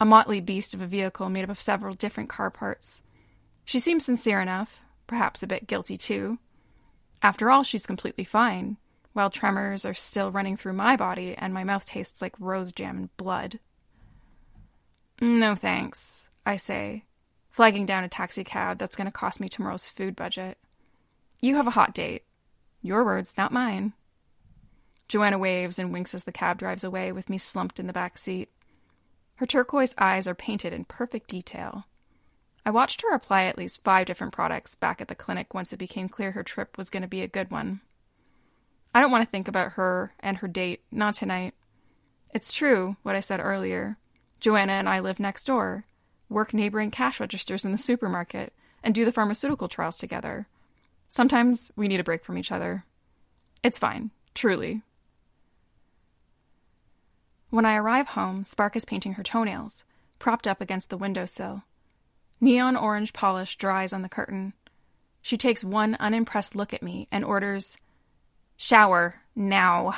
a 0.00 0.04
motley 0.04 0.40
beast 0.40 0.74
of 0.74 0.80
a 0.80 0.86
vehicle 0.86 1.28
made 1.28 1.44
up 1.44 1.50
of 1.50 1.60
several 1.60 1.94
different 1.94 2.28
car 2.28 2.50
parts. 2.50 3.02
She 3.64 3.78
seems 3.78 4.04
sincere 4.04 4.40
enough, 4.40 4.82
perhaps 5.06 5.42
a 5.42 5.46
bit 5.46 5.66
guilty 5.66 5.96
too. 5.96 6.38
After 7.22 7.50
all, 7.50 7.62
she's 7.62 7.86
completely 7.86 8.24
fine, 8.24 8.76
while 9.12 9.30
tremors 9.30 9.84
are 9.84 9.94
still 9.94 10.30
running 10.30 10.56
through 10.56 10.74
my 10.74 10.96
body 10.96 11.34
and 11.36 11.54
my 11.54 11.64
mouth 11.64 11.86
tastes 11.86 12.20
like 12.20 12.34
rose 12.38 12.72
jam 12.72 12.96
and 12.96 13.16
blood. 13.16 13.58
No 15.20 15.54
thanks, 15.54 16.28
I 16.44 16.56
say, 16.56 17.04
flagging 17.48 17.86
down 17.86 18.04
a 18.04 18.08
taxicab 18.08 18.78
that's 18.78 18.96
going 18.96 19.06
to 19.06 19.10
cost 19.10 19.40
me 19.40 19.48
tomorrow's 19.48 19.88
food 19.88 20.14
budget. 20.14 20.58
You 21.40 21.56
have 21.56 21.66
a 21.66 21.70
hot 21.70 21.94
date. 21.94 22.24
Your 22.82 23.04
words, 23.04 23.34
not 23.38 23.52
mine. 23.52 23.94
Joanna 25.08 25.38
waves 25.38 25.78
and 25.78 25.92
winks 25.92 26.14
as 26.14 26.24
the 26.24 26.32
cab 26.32 26.58
drives 26.58 26.84
away 26.84 27.12
with 27.12 27.30
me 27.30 27.38
slumped 27.38 27.80
in 27.80 27.86
the 27.86 27.92
back 27.92 28.18
seat. 28.18 28.50
Her 29.36 29.46
turquoise 29.46 29.94
eyes 29.98 30.26
are 30.26 30.34
painted 30.34 30.72
in 30.72 30.84
perfect 30.84 31.28
detail. 31.28 31.86
I 32.64 32.70
watched 32.70 33.02
her 33.02 33.14
apply 33.14 33.44
at 33.44 33.58
least 33.58 33.84
five 33.84 34.06
different 34.06 34.32
products 34.32 34.74
back 34.74 35.00
at 35.00 35.08
the 35.08 35.14
clinic 35.14 35.54
once 35.54 35.72
it 35.72 35.78
became 35.78 36.08
clear 36.08 36.32
her 36.32 36.42
trip 36.42 36.76
was 36.76 36.90
going 36.90 37.02
to 37.02 37.08
be 37.08 37.22
a 37.22 37.28
good 37.28 37.50
one. 37.50 37.80
I 38.94 39.00
don't 39.00 39.10
want 39.10 39.24
to 39.24 39.30
think 39.30 39.46
about 39.46 39.72
her 39.72 40.14
and 40.20 40.38
her 40.38 40.48
date, 40.48 40.82
not 40.90 41.14
tonight. 41.14 41.54
It's 42.32 42.52
true, 42.52 42.96
what 43.02 43.14
I 43.14 43.20
said 43.20 43.40
earlier. 43.40 43.98
Joanna 44.40 44.72
and 44.72 44.88
I 44.88 45.00
live 45.00 45.20
next 45.20 45.44
door, 45.44 45.84
work 46.28 46.54
neighboring 46.54 46.90
cash 46.90 47.20
registers 47.20 47.64
in 47.64 47.72
the 47.72 47.78
supermarket, 47.78 48.52
and 48.82 48.94
do 48.94 49.04
the 49.04 49.12
pharmaceutical 49.12 49.68
trials 49.68 49.98
together. 49.98 50.48
Sometimes 51.08 51.70
we 51.76 51.88
need 51.88 52.00
a 52.00 52.04
break 52.04 52.24
from 52.24 52.38
each 52.38 52.50
other. 52.50 52.84
It's 53.62 53.78
fine, 53.78 54.10
truly. 54.34 54.82
When 57.50 57.64
I 57.64 57.76
arrive 57.76 58.08
home, 58.08 58.44
Spark 58.44 58.76
is 58.76 58.84
painting 58.84 59.14
her 59.14 59.22
toenails, 59.22 59.84
propped 60.18 60.46
up 60.46 60.60
against 60.60 60.90
the 60.90 60.96
windowsill. 60.96 61.62
Neon 62.40 62.76
orange 62.76 63.12
polish 63.12 63.56
dries 63.56 63.92
on 63.92 64.02
the 64.02 64.08
curtain. 64.08 64.52
She 65.22 65.36
takes 65.36 65.64
one 65.64 65.96
unimpressed 66.00 66.54
look 66.54 66.74
at 66.74 66.82
me 66.82 67.08
and 67.10 67.24
orders, 67.24 67.76
Shower, 68.56 69.22
now. 69.34 69.94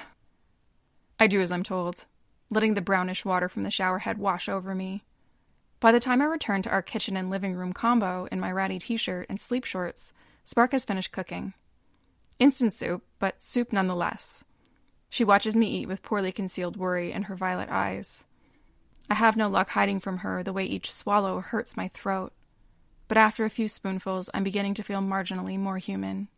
I 1.19 1.27
do 1.27 1.41
as 1.41 1.53
I'm 1.53 1.63
told, 1.63 2.07
letting 2.51 2.75
the 2.75 2.81
brownish 2.81 3.25
water 3.25 3.49
from 3.49 3.63
the 3.63 3.71
shower 3.71 3.99
head 3.99 4.19
wash 4.19 4.49
over 4.49 4.75
me. 4.75 5.05
By 5.81 5.93
the 5.93 6.01
time 6.01 6.21
I 6.21 6.25
return 6.25 6.63
to 6.63 6.71
our 6.71 6.83
kitchen 6.83 7.17
and 7.17 7.31
living 7.31 7.55
room 7.55 7.73
combo 7.73 8.27
in 8.33 8.41
my 8.41 8.51
ratty 8.51 8.79
t 8.79 8.97
shirt 8.97 9.27
and 9.29 9.39
sleep 9.39 9.65
shorts, 9.65 10.13
Spark 10.45 10.73
has 10.73 10.85
finished 10.85 11.13
cooking. 11.13 11.55
Instant 12.39 12.73
soup, 12.73 13.05
but 13.19 13.41
soup 13.41 13.73
nonetheless. 13.73 14.45
She 15.11 15.25
watches 15.25 15.57
me 15.57 15.67
eat 15.67 15.89
with 15.89 16.03
poorly 16.03 16.33
concealed 16.33 16.77
worry 16.77 17.13
in 17.13 17.25
her 17.25 17.37
violet 17.37 17.69
eyes. 17.71 18.25
I 19.11 19.15
have 19.15 19.37
no 19.37 19.49
luck 19.49 19.71
hiding 19.71 20.01
from 20.01 20.19
her 20.19 20.43
the 20.43 20.53
way 20.53 20.65
each 20.65 20.93
swallow 20.93 21.41
hurts 21.41 21.77
my 21.77 21.89
throat, 21.89 22.33
but 23.09 23.17
after 23.17 23.45
a 23.45 23.51
few 23.51 23.69
spoonfuls, 23.69 24.29
I'm 24.35 24.45
beginning 24.45 24.75
to 24.75 24.83
feel 24.83 25.01
marginally 25.01 25.59
more 25.59 25.79
human. 25.79 26.29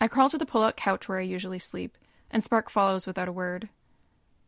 I 0.00 0.08
crawl 0.08 0.28
to 0.30 0.38
the 0.38 0.44
pull 0.44 0.62
out 0.62 0.76
couch 0.76 1.08
where 1.08 1.18
I 1.18 1.22
usually 1.22 1.58
sleep, 1.58 1.96
and 2.30 2.44
Spark 2.44 2.68
follows 2.68 3.06
without 3.06 3.28
a 3.28 3.32
word. 3.32 3.70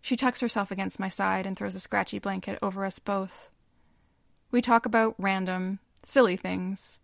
She 0.03 0.17
tucks 0.17 0.41
herself 0.41 0.71
against 0.71 1.01
my 1.01 1.09
side 1.09 1.47
and 1.47 1.57
throws 1.57 1.75
a 1.75 1.81
scratchy 1.81 2.19
blanket 2.19 2.59
over 2.61 2.85
us 2.85 2.99
both. 2.99 3.51
We 4.51 4.61
talk 4.61 4.85
about 4.85 5.15
random, 5.17 5.79
silly 6.03 6.37
things. 6.37 7.01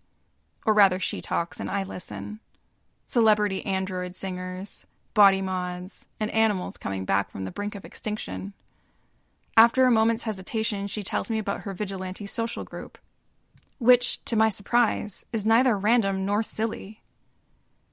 Or 0.66 0.75
rather, 0.75 1.00
she 1.00 1.23
talks 1.23 1.59
and 1.61 1.70
I 1.70 1.82
listen. 1.82 2.40
Celebrity 3.06 3.64
android 3.64 4.16
singers, 4.16 4.85
body 5.14 5.43
mods, 5.43 6.07
and 6.19 6.31
animals 6.31 6.76
coming 6.76 7.05
back 7.05 7.31
from 7.31 7.45
the 7.45 7.50
brink 7.50 7.75
of 7.75 7.85
extinction. 7.85 8.52
After 9.57 9.85
a 9.85 9.90
moment's 9.90 10.25
hesitation, 10.25 10.87
she 10.87 11.02
tells 11.02 11.31
me 11.31 11.38
about 11.38 11.62
her 11.62 11.75
vigilante 11.75 12.26
social 12.26 12.64
group, 12.64 12.99
which, 13.79 14.25
to 14.25 14.37
my 14.37 14.49
surprise, 14.49 15.25
is 15.33 15.45
neither 15.45 15.76
random 15.76 16.25
nor 16.25 16.43
silly. 16.43 17.02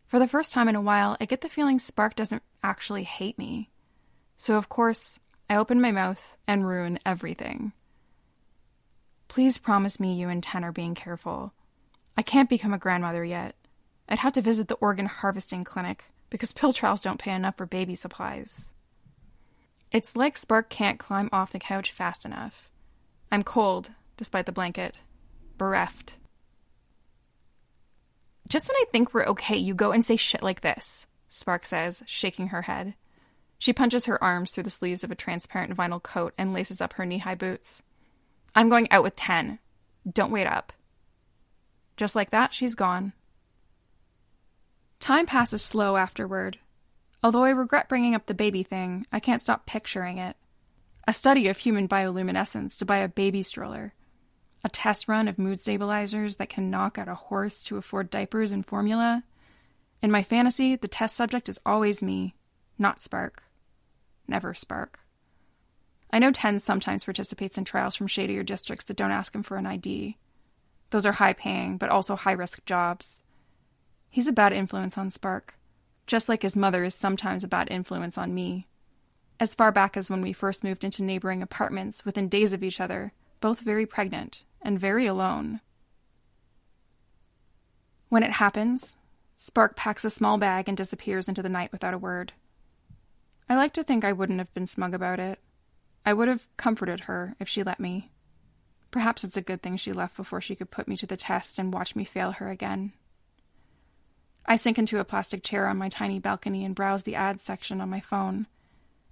For 0.05 0.19
the 0.19 0.27
first 0.27 0.53
time 0.53 0.69
in 0.69 0.75
a 0.75 0.81
while, 0.81 1.17
I 1.19 1.25
get 1.25 1.41
the 1.41 1.49
feeling 1.49 1.79
Spark 1.79 2.15
doesn't 2.15 2.43
actually 2.63 3.03
hate 3.03 3.37
me. 3.37 3.69
So, 4.37 4.55
of 4.55 4.69
course, 4.69 5.19
I 5.49 5.55
open 5.55 5.81
my 5.81 5.91
mouth 5.91 6.37
and 6.47 6.67
ruin 6.67 6.99
everything. 7.05 7.73
Please 9.27 9.57
promise 9.57 9.99
me 9.99 10.13
you 10.15 10.29
and 10.29 10.41
Ten 10.41 10.63
are 10.63 10.71
being 10.71 10.95
careful. 10.95 11.53
I 12.17 12.21
can't 12.21 12.49
become 12.49 12.73
a 12.73 12.77
grandmother 12.77 13.25
yet. 13.25 13.55
I'd 14.07 14.19
have 14.19 14.33
to 14.33 14.41
visit 14.41 14.67
the 14.67 14.75
organ 14.75 15.05
harvesting 15.05 15.63
clinic, 15.63 16.05
because 16.29 16.51
pill 16.53 16.73
trials 16.73 17.01
don't 17.01 17.19
pay 17.19 17.31
enough 17.31 17.57
for 17.57 17.65
baby 17.65 17.95
supplies. 17.95 18.71
It's 19.91 20.15
like 20.15 20.35
Spark 20.37 20.69
can't 20.69 20.99
climb 20.99 21.29
off 21.31 21.51
the 21.51 21.59
couch 21.59 21.91
fast 21.91 22.25
enough. 22.25 22.69
I'm 23.31 23.43
cold, 23.43 23.91
despite 24.17 24.45
the 24.45 24.51
blanket. 24.51 24.97
bereft. 25.57 26.15
Just 28.47 28.69
when 28.69 28.75
I 28.75 28.85
think 28.91 29.13
we're 29.13 29.25
okay, 29.27 29.57
you 29.57 29.73
go 29.73 29.91
and 29.91 30.05
say 30.05 30.15
shit 30.15 30.43
like 30.43 30.61
this, 30.61 31.07
Spark 31.29 31.65
says, 31.65 32.03
shaking 32.05 32.49
her 32.49 32.63
head. 32.63 32.95
She 33.59 33.73
punches 33.73 34.05
her 34.05 34.23
arms 34.23 34.51
through 34.51 34.63
the 34.63 34.69
sleeves 34.69 35.03
of 35.03 35.11
a 35.11 35.15
transparent 35.15 35.75
vinyl 35.75 36.01
coat 36.01 36.33
and 36.37 36.53
laces 36.53 36.79
up 36.79 36.93
her 36.93 37.05
knee 37.05 37.17
high 37.17 37.35
boots. 37.35 37.81
I'm 38.55 38.69
going 38.69 38.89
out 38.91 39.03
with 39.03 39.15
Ten. 39.15 39.59
Don't 40.09 40.31
wait 40.31 40.47
up. 40.47 40.73
Just 41.97 42.15
like 42.15 42.29
that, 42.29 42.53
she's 42.53 42.75
gone. 42.75 43.13
Time 44.99 45.25
passes 45.25 45.61
slow 45.61 45.95
afterward. 45.95 46.57
Although 47.23 47.43
I 47.43 47.49
regret 47.49 47.89
bringing 47.89 48.15
up 48.15 48.25
the 48.25 48.33
baby 48.33 48.63
thing, 48.63 49.05
I 49.11 49.19
can't 49.19 49.41
stop 49.41 49.65
picturing 49.65 50.17
it. 50.17 50.35
A 51.07 51.13
study 51.13 51.47
of 51.47 51.57
human 51.57 51.87
bioluminescence 51.87 52.77
to 52.79 52.85
buy 52.85 52.97
a 52.97 53.07
baby 53.07 53.41
stroller. 53.41 53.93
A 54.63 54.69
test 54.69 55.07
run 55.07 55.27
of 55.27 55.39
mood 55.39 55.59
stabilizers 55.59 56.35
that 56.37 56.49
can 56.49 56.69
knock 56.69 56.97
out 56.97 57.07
a 57.07 57.15
horse 57.15 57.63
to 57.65 57.77
afford 57.77 58.09
diapers 58.09 58.51
and 58.51 58.65
formula. 58.65 59.23
In 60.01 60.11
my 60.11 60.23
fantasy, 60.23 60.75
the 60.75 60.87
test 60.87 61.15
subject 61.15 61.47
is 61.47 61.59
always 61.65 62.03
me, 62.03 62.35
not 62.77 63.01
Spark. 63.01 63.43
Never 64.27 64.53
Spark. 64.53 64.99
I 66.11 66.19
know 66.19 66.31
Ten's 66.31 66.63
sometimes 66.63 67.03
participates 67.03 67.57
in 67.57 67.65
trials 67.65 67.95
from 67.95 68.07
shadier 68.07 68.43
districts 68.43 68.85
that 68.85 68.97
don't 68.97 69.11
ask 69.11 69.33
him 69.33 69.43
for 69.43 69.57
an 69.57 69.65
ID. 69.65 70.17
Those 70.89 71.05
are 71.05 71.13
high 71.13 71.33
paying, 71.33 71.77
but 71.77 71.89
also 71.89 72.15
high 72.15 72.33
risk 72.33 72.65
jobs. 72.65 73.21
He's 74.17 74.27
a 74.27 74.31
bad 74.31 74.51
influence 74.51 74.97
on 74.97 75.11
Spark, 75.11 75.59
just 76.07 76.27
like 76.27 76.41
his 76.41 76.55
mother 76.55 76.83
is 76.83 76.95
sometimes 76.95 77.43
a 77.43 77.47
bad 77.47 77.67
influence 77.69 78.17
on 78.17 78.33
me. 78.33 78.65
As 79.39 79.53
far 79.53 79.71
back 79.71 79.95
as 79.95 80.09
when 80.09 80.23
we 80.23 80.33
first 80.33 80.63
moved 80.63 80.83
into 80.83 81.03
neighboring 81.03 81.43
apartments 81.43 82.03
within 82.03 82.27
days 82.27 82.51
of 82.51 82.63
each 82.63 82.81
other, 82.81 83.13
both 83.41 83.59
very 83.59 83.85
pregnant 83.85 84.43
and 84.59 84.79
very 84.79 85.05
alone. 85.05 85.61
When 88.09 88.23
it 88.23 88.31
happens, 88.31 88.97
Spark 89.35 89.75
packs 89.75 90.03
a 90.03 90.09
small 90.09 90.39
bag 90.39 90.67
and 90.67 90.75
disappears 90.75 91.29
into 91.29 91.43
the 91.43 91.47
night 91.47 91.71
without 91.71 91.93
a 91.93 91.99
word. 91.99 92.33
I 93.47 93.53
like 93.53 93.73
to 93.73 93.83
think 93.83 94.03
I 94.03 94.13
wouldn't 94.13 94.39
have 94.39 94.51
been 94.55 94.65
smug 94.65 94.95
about 94.95 95.19
it. 95.19 95.37
I 96.07 96.13
would 96.13 96.27
have 96.27 96.49
comforted 96.57 97.01
her 97.01 97.35
if 97.39 97.47
she 97.47 97.61
let 97.61 97.79
me. 97.79 98.09
Perhaps 98.89 99.23
it's 99.23 99.37
a 99.37 99.41
good 99.41 99.61
thing 99.61 99.77
she 99.77 99.93
left 99.93 100.17
before 100.17 100.41
she 100.41 100.55
could 100.55 100.71
put 100.71 100.87
me 100.87 100.97
to 100.97 101.05
the 101.05 101.17
test 101.17 101.59
and 101.59 101.71
watch 101.71 101.95
me 101.95 102.03
fail 102.03 102.31
her 102.31 102.49
again. 102.49 102.93
I 104.47 104.55
sink 104.55 104.79
into 104.79 104.99
a 104.99 105.03
plastic 105.03 105.43
chair 105.43 105.67
on 105.67 105.77
my 105.77 105.89
tiny 105.89 106.19
balcony 106.19 106.63
and 106.63 106.73
browse 106.73 107.03
the 107.03 107.15
ads 107.15 107.43
section 107.43 107.81
on 107.81 107.89
my 107.89 107.99
phone, 107.99 108.47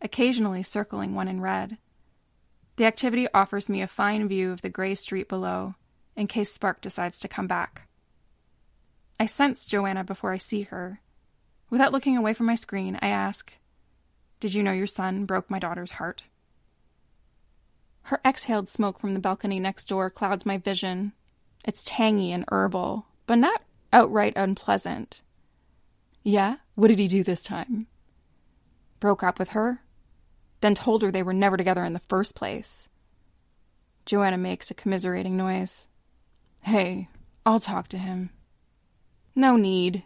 occasionally 0.01 0.63
circling 0.63 1.13
one 1.13 1.27
in 1.27 1.41
red. 1.41 1.77
The 2.77 2.85
activity 2.85 3.27
offers 3.33 3.67
me 3.67 3.81
a 3.81 3.87
fine 3.87 4.27
view 4.29 4.51
of 4.51 4.61
the 4.61 4.69
gray 4.69 4.95
street 4.95 5.27
below, 5.27 5.75
in 6.15 6.27
case 6.27 6.51
Spark 6.51 6.79
decides 6.79 7.19
to 7.19 7.27
come 7.27 7.47
back. 7.47 7.87
I 9.19 9.25
sense 9.25 9.65
Joanna 9.65 10.03
before 10.03 10.31
I 10.31 10.37
see 10.37 10.63
her. 10.63 11.01
Without 11.69 11.91
looking 11.91 12.15
away 12.15 12.33
from 12.33 12.45
my 12.45 12.55
screen, 12.55 12.97
I 13.01 13.07
ask, 13.07 13.53
Did 14.39 14.53
you 14.53 14.63
know 14.63 14.71
your 14.71 14.87
son 14.87 15.25
broke 15.25 15.49
my 15.49 15.59
daughter's 15.59 15.91
heart? 15.91 16.23
Her 18.03 18.21
exhaled 18.23 18.69
smoke 18.69 18.99
from 18.99 19.13
the 19.13 19.19
balcony 19.19 19.59
next 19.59 19.85
door 19.89 20.09
clouds 20.09 20.45
my 20.45 20.57
vision. 20.57 21.13
It's 21.65 21.83
tangy 21.83 22.31
and 22.31 22.45
herbal, 22.49 23.05
but 23.25 23.35
not 23.35 23.63
outright 23.91 24.33
unpleasant. 24.35 25.21
Yeah? 26.25 26.55
What 26.73 26.87
did 26.87 26.97
he 26.97 27.07
do 27.07 27.23
this 27.23 27.43
time? 27.43 27.85
Broke 28.99 29.21
up 29.21 29.37
with 29.37 29.49
her? 29.49 29.83
Then 30.59 30.73
told 30.73 31.03
her 31.03 31.11
they 31.11 31.21
were 31.21 31.33
never 31.33 31.55
together 31.55 31.85
in 31.85 31.93
the 31.93 31.99
first 31.99 32.33
place. 32.33 32.89
Joanna 34.07 34.39
makes 34.39 34.71
a 34.71 34.73
commiserating 34.73 35.37
noise. 35.37 35.87
Hey, 36.63 37.09
I'll 37.45 37.59
talk 37.59 37.89
to 37.89 37.99
him. 37.99 38.31
No 39.35 39.55
need. 39.55 40.01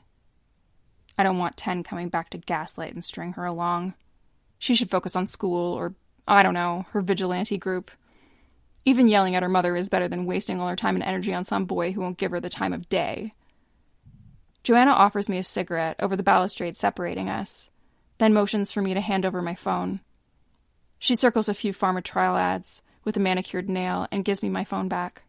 I 1.18 1.24
don't 1.24 1.38
want 1.38 1.56
Ten 1.56 1.84
coming 1.84 2.10
back 2.10 2.30
to 2.32 2.38
gaslight 2.38 2.94
and 2.94 3.04
string 3.04 3.34
her 3.34 3.46
along. 3.46 3.94
She 4.58 4.76
should 4.76 4.90
focus 4.90 5.16
on 5.16 5.26
school 5.26 5.74
or 5.74 5.96
I 6.28 6.44
don't 6.44 6.54
know, 6.54 6.86
her 6.92 7.02
vigilante 7.02 7.58
group. 7.58 7.92
Even 8.84 9.08
yelling 9.08 9.36
at 9.36 9.44
her 9.44 9.48
mother 9.48 9.78
is 9.78 9.90
better 9.90 10.10
than 10.10 10.26
wasting 10.26 10.60
all 10.60 10.68
her 10.68 10.76
time 10.76 10.96
and 10.96 11.04
energy 11.04 11.34
on 11.34 11.46
some 11.46 11.64
boy 11.64 11.94
who 11.94 12.02
won't 12.02 12.18
give 12.18 12.32
her 12.32 12.42
the 12.42 12.50
time 12.50 12.74
of 12.74 12.90
day. 12.90 13.34
Joanna 14.70 14.92
offers 14.92 15.28
me 15.28 15.40
a 15.40 15.44
cigarette 15.44 15.96
over 16.00 16.16
the 16.16 16.22
balustrade 16.22 16.78
separating 16.78 17.28
us, 17.28 17.72
then 18.20 18.36
motions 18.36 18.72
for 18.72 18.84
me 18.84 18.94
to 18.94 19.02
hand 19.02 19.26
over 19.26 19.42
my 19.42 19.56
phone. 19.56 20.00
She 21.00 21.16
circles 21.16 21.50
a 21.50 21.56
few 21.56 21.74
pharma 21.74 22.04
trial 22.04 22.38
ads 22.38 22.84
with 23.04 23.18
a 23.18 23.20
manicured 23.20 23.68
nail 23.68 24.06
and 24.12 24.24
gives 24.24 24.44
me 24.44 24.50
my 24.50 24.64
phone 24.64 24.88
back. 24.88 25.24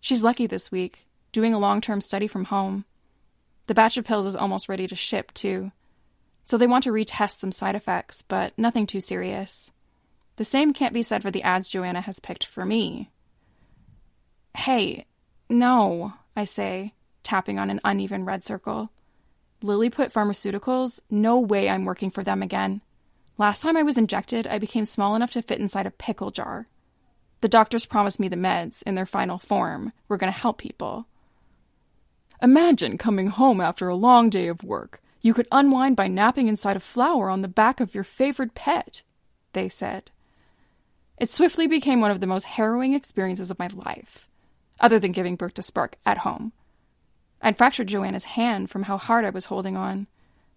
She's 0.00 0.24
lucky 0.24 0.48
this 0.48 0.72
week, 0.72 1.06
doing 1.30 1.54
a 1.54 1.58
long 1.60 1.80
term 1.80 2.00
study 2.00 2.26
from 2.26 2.46
home. 2.46 2.84
The 3.68 3.74
batch 3.74 3.96
of 3.96 4.04
pills 4.04 4.26
is 4.26 4.34
almost 4.34 4.68
ready 4.68 4.88
to 4.88 4.96
ship, 4.96 5.32
too. 5.32 5.70
So 6.44 6.58
they 6.58 6.66
want 6.66 6.82
to 6.82 6.90
retest 6.90 7.38
some 7.38 7.52
side 7.52 7.76
effects, 7.76 8.22
but 8.26 8.58
nothing 8.58 8.88
too 8.88 9.00
serious. 9.00 9.70
The 10.34 10.44
same 10.44 10.72
can't 10.72 10.92
be 10.92 11.04
said 11.04 11.22
for 11.22 11.30
the 11.30 11.44
ads 11.44 11.68
Joanna 11.68 12.00
has 12.00 12.18
picked 12.18 12.44
for 12.44 12.64
me. 12.64 13.08
Hey, 14.56 15.06
no, 15.48 16.14
I 16.34 16.42
say, 16.42 16.92
tapping 17.26 17.58
on 17.58 17.70
an 17.70 17.80
uneven 17.84 18.24
red 18.24 18.44
circle. 18.44 18.90
Lily 19.60 19.88
Lilliput 19.90 20.12
Pharmaceuticals? 20.12 21.00
No 21.10 21.40
way 21.40 21.68
I'm 21.68 21.84
working 21.84 22.10
for 22.10 22.22
them 22.22 22.40
again. 22.40 22.82
Last 23.36 23.62
time 23.62 23.76
I 23.76 23.82
was 23.82 23.98
injected, 23.98 24.46
I 24.46 24.58
became 24.58 24.84
small 24.84 25.16
enough 25.16 25.32
to 25.32 25.42
fit 25.42 25.58
inside 25.58 25.86
a 25.86 25.90
pickle 25.90 26.30
jar. 26.30 26.68
The 27.40 27.48
doctors 27.48 27.84
promised 27.84 28.20
me 28.20 28.28
the 28.28 28.36
meds, 28.36 28.82
in 28.84 28.94
their 28.94 29.06
final 29.06 29.38
form, 29.38 29.92
were 30.08 30.16
going 30.16 30.32
to 30.32 30.38
help 30.38 30.58
people. 30.58 31.06
Imagine 32.40 32.96
coming 32.96 33.28
home 33.28 33.60
after 33.60 33.88
a 33.88 33.96
long 33.96 34.30
day 34.30 34.46
of 34.46 34.62
work. 34.62 35.02
You 35.20 35.34
could 35.34 35.48
unwind 35.50 35.96
by 35.96 36.06
napping 36.06 36.46
inside 36.46 36.76
a 36.76 36.80
flower 36.80 37.28
on 37.28 37.42
the 37.42 37.48
back 37.48 37.80
of 37.80 37.94
your 37.94 38.04
favorite 38.04 38.54
pet, 38.54 39.02
they 39.52 39.68
said. 39.68 40.10
It 41.18 41.30
swiftly 41.30 41.66
became 41.66 42.00
one 42.00 42.12
of 42.12 42.20
the 42.20 42.26
most 42.26 42.44
harrowing 42.44 42.94
experiences 42.94 43.50
of 43.50 43.58
my 43.58 43.68
life, 43.68 44.28
other 44.78 45.00
than 45.00 45.12
giving 45.12 45.34
birth 45.34 45.54
to 45.54 45.62
Spark 45.62 45.96
at 46.06 46.18
home. 46.18 46.52
I'd 47.46 47.56
fractured 47.56 47.86
Joanna's 47.86 48.24
hand 48.24 48.70
from 48.70 48.82
how 48.82 48.98
hard 48.98 49.24
I 49.24 49.30
was 49.30 49.44
holding 49.44 49.76
on. 49.76 50.08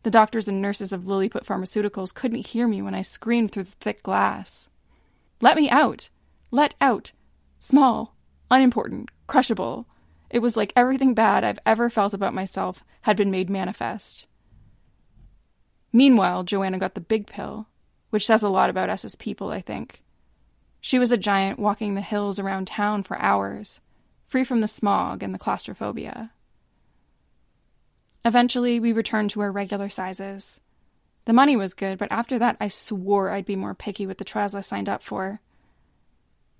The 0.01 0.09
doctors 0.09 0.47
and 0.47 0.59
nurses 0.59 0.91
of 0.91 1.05
Lilliput 1.05 1.45
Pharmaceuticals 1.45 2.15
couldn't 2.15 2.47
hear 2.47 2.67
me 2.67 2.81
when 2.81 2.95
I 2.95 3.03
screamed 3.03 3.51
through 3.51 3.65
the 3.65 3.75
thick 3.79 4.01
glass. 4.01 4.69
Let 5.39 5.55
me 5.55 5.69
out! 5.69 6.09
Let 6.49 6.73
out! 6.81 7.11
Small, 7.59 8.15
unimportant, 8.49 9.09
crushable. 9.27 9.85
It 10.31 10.39
was 10.39 10.57
like 10.57 10.73
everything 10.75 11.13
bad 11.13 11.43
I've 11.43 11.59
ever 11.63 11.91
felt 11.91 12.15
about 12.15 12.33
myself 12.33 12.83
had 13.01 13.15
been 13.15 13.29
made 13.29 13.51
manifest. 13.51 14.25
Meanwhile, 15.93 16.41
Joanna 16.41 16.79
got 16.79 16.95
the 16.95 17.01
big 17.01 17.27
pill, 17.27 17.67
which 18.09 18.25
says 18.25 18.41
a 18.41 18.49
lot 18.49 18.71
about 18.71 18.89
us 18.89 19.05
as 19.05 19.13
people, 19.13 19.51
I 19.51 19.61
think. 19.61 20.01
She 20.81 20.97
was 20.97 21.11
a 21.11 21.17
giant 21.17 21.59
walking 21.59 21.93
the 21.93 22.01
hills 22.01 22.39
around 22.39 22.65
town 22.65 23.03
for 23.03 23.21
hours, 23.21 23.79
free 24.25 24.43
from 24.43 24.61
the 24.61 24.67
smog 24.67 25.21
and 25.21 25.35
the 25.35 25.39
claustrophobia. 25.39 26.31
Eventually, 28.25 28.79
we 28.79 28.91
returned 28.91 29.29
to 29.31 29.41
our 29.41 29.51
regular 29.51 29.89
sizes. 29.89 30.59
The 31.25 31.33
money 31.33 31.55
was 31.55 31.73
good, 31.73 31.97
but 31.97 32.11
after 32.11 32.39
that, 32.39 32.57
I 32.59 32.67
swore 32.67 33.29
I'd 33.29 33.45
be 33.45 33.55
more 33.55 33.75
picky 33.75 34.05
with 34.05 34.17
the 34.17 34.23
trials 34.23 34.55
I 34.55 34.61
signed 34.61 34.89
up 34.89 35.03
for. 35.03 35.41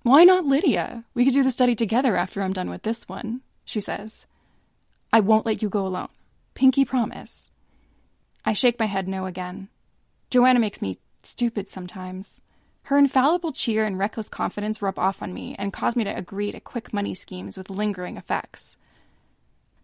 Why 0.02 0.24
not 0.24 0.46
Lydia? 0.46 1.04
We 1.12 1.24
could 1.24 1.34
do 1.34 1.42
the 1.42 1.50
study 1.50 1.74
together 1.74 2.16
after 2.16 2.42
I'm 2.42 2.52
done 2.52 2.70
with 2.70 2.82
this 2.82 3.08
one, 3.08 3.42
she 3.64 3.80
says. 3.80 4.26
I 5.12 5.20
won't 5.20 5.44
let 5.44 5.60
you 5.60 5.68
go 5.68 5.86
alone. 5.86 6.08
Pinky 6.54 6.84
promise. 6.84 7.50
I 8.44 8.54
shake 8.54 8.78
my 8.78 8.86
head 8.86 9.08
no 9.08 9.26
again. 9.26 9.68
Joanna 10.30 10.60
makes 10.60 10.80
me 10.80 10.96
stupid 11.22 11.68
sometimes. 11.68 12.40
Her 12.84 12.96
infallible 12.96 13.52
cheer 13.52 13.84
and 13.84 13.98
reckless 13.98 14.28
confidence 14.28 14.80
rub 14.80 14.98
off 14.98 15.22
on 15.22 15.34
me 15.34 15.54
and 15.58 15.72
cause 15.72 15.96
me 15.96 16.04
to 16.04 16.16
agree 16.16 16.50
to 16.52 16.60
quick 16.60 16.92
money 16.92 17.14
schemes 17.14 17.58
with 17.58 17.70
lingering 17.70 18.16
effects. 18.16 18.76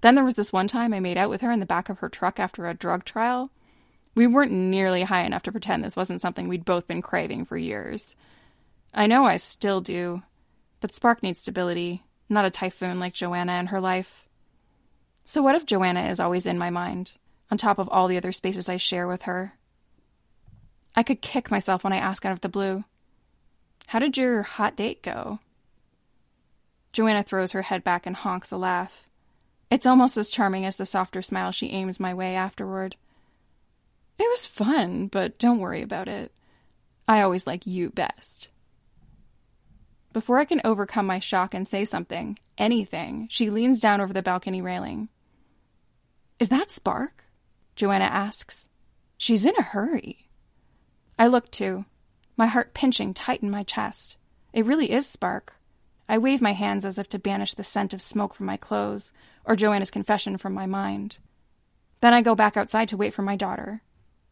Then 0.00 0.14
there 0.14 0.24
was 0.24 0.35
this 0.35 0.52
one 0.52 0.68
time 0.68 0.92
I 0.92 1.00
made 1.00 1.16
out 1.16 1.30
with 1.30 1.40
her 1.40 1.50
in 1.50 1.61
the 1.61 1.66
back 1.66 1.88
of 1.88 1.98
her 1.98 2.09
truck 2.09 2.38
after 2.38 2.66
a 2.66 2.74
drug 2.74 3.04
trial. 3.04 3.50
We 4.14 4.26
weren't 4.26 4.52
nearly 4.52 5.02
high 5.02 5.22
enough 5.24 5.42
to 5.42 5.52
pretend 5.52 5.85
this 5.85 5.96
wasn't 5.96 6.20
something 6.20 6.48
we'd 6.48 6.64
both 6.64 6.87
been 6.87 7.02
craving 7.02 7.44
for 7.44 7.56
years. 7.56 8.16
I 8.94 9.06
know 9.06 9.26
I 9.26 9.37
still 9.37 9.80
do, 9.80 10.22
but 10.80 10.94
Spark 10.94 11.22
needs 11.22 11.38
stability, 11.38 12.04
not 12.28 12.44
a 12.44 12.50
typhoon 12.50 12.98
like 12.98 13.12
Joanna 13.12 13.54
in 13.54 13.66
her 13.66 13.80
life. 13.80 14.26
So, 15.24 15.42
what 15.42 15.54
if 15.54 15.66
Joanna 15.66 16.09
is 16.09 16.20
always 16.20 16.46
in 16.46 16.56
my 16.56 16.70
mind, 16.70 17.12
on 17.50 17.59
top 17.59 17.78
of 17.78 17.88
all 17.88 18.09
the 18.09 18.16
other 18.16 18.32
spaces 18.32 18.68
I 18.68 18.76
share 18.76 19.06
with 19.06 19.22
her? 19.22 19.54
I 20.94 21.02
could 21.02 21.20
kick 21.20 21.50
myself 21.50 21.85
when 21.85 21.92
I 21.92 21.98
ask 21.98 22.24
out 22.24 22.32
of 22.32 22.40
the 22.40 22.48
blue. 22.48 22.85
How 23.88 23.98
did 23.98 24.16
your 24.16 24.42
hot 24.42 24.76
date 24.76 25.02
go? 25.02 25.40
Joanna 26.92 27.22
throws 27.22 27.52
her 27.52 27.62
head 27.62 27.85
back 27.85 28.06
and 28.06 28.16
honks 28.16 28.50
a 28.50 28.56
laugh. 28.56 29.06
It's 29.70 29.87
almost 29.87 30.16
as 30.16 30.31
charming 30.31 30.64
as 30.64 30.76
the 30.76 30.87
softer 30.87 31.22
smile 31.22 31.50
she 31.50 31.70
aims 31.70 31.98
my 31.98 32.14
way 32.14 32.35
afterward. 32.35 32.96
It 34.18 34.31
was 34.31 34.46
fun, 34.46 35.09
but 35.09 35.38
don't 35.38 35.59
worry 35.59 35.83
about 35.83 36.09
it. 36.09 36.33
I 37.09 37.20
always 37.20 37.46
like 37.46 37.66
you 37.66 37.90
best. 37.90 38.50
Before 40.12 40.38
I 40.38 40.44
can 40.44 40.62
overcome 40.64 41.07
my 41.07 41.18
shock 41.18 41.52
and 41.52 41.68
say 41.68 41.85
something, 41.85 42.38
anything, 42.57 43.29
she 43.31 43.50
leans 43.50 43.81
down 43.81 44.00
over 44.00 44.12
the 44.12 44.22
balcony 44.22 44.62
railing. 44.62 45.09
Is 46.38 46.48
that 46.48 46.70
Spark? 46.70 47.24
Joanna 47.74 48.05
asks. 48.05 48.68
She's 49.18 49.44
in 49.44 49.55
a 49.59 49.62
hurry. 49.62 50.29
I 51.18 51.26
look 51.26 51.50
too, 51.50 51.85
my 52.37 52.46
heart 52.46 52.74
pinching 52.74 53.14
tight 53.14 53.42
in 53.42 53.50
my 53.50 53.62
chest. 53.62 54.16
It 54.52 54.64
really 54.64 54.90
is 54.90 55.07
Spark. 55.07 55.55
I 56.08 56.18
wave 56.18 56.40
my 56.40 56.52
hands 56.52 56.84
as 56.84 56.98
if 56.98 57.08
to 57.10 57.18
banish 57.18 57.54
the 57.54 57.64
scent 57.64 57.92
of 57.92 58.00
smoke 58.00 58.34
from 58.34 58.46
my 58.46 58.56
clothes 58.56 59.12
or 59.44 59.56
Joanna's 59.56 59.90
confession 59.90 60.36
from 60.36 60.54
my 60.54 60.66
mind. 60.66 61.18
Then 62.00 62.14
I 62.14 62.22
go 62.22 62.34
back 62.34 62.56
outside 62.56 62.88
to 62.88 62.96
wait 62.96 63.14
for 63.14 63.22
my 63.22 63.36
daughter. 63.36 63.82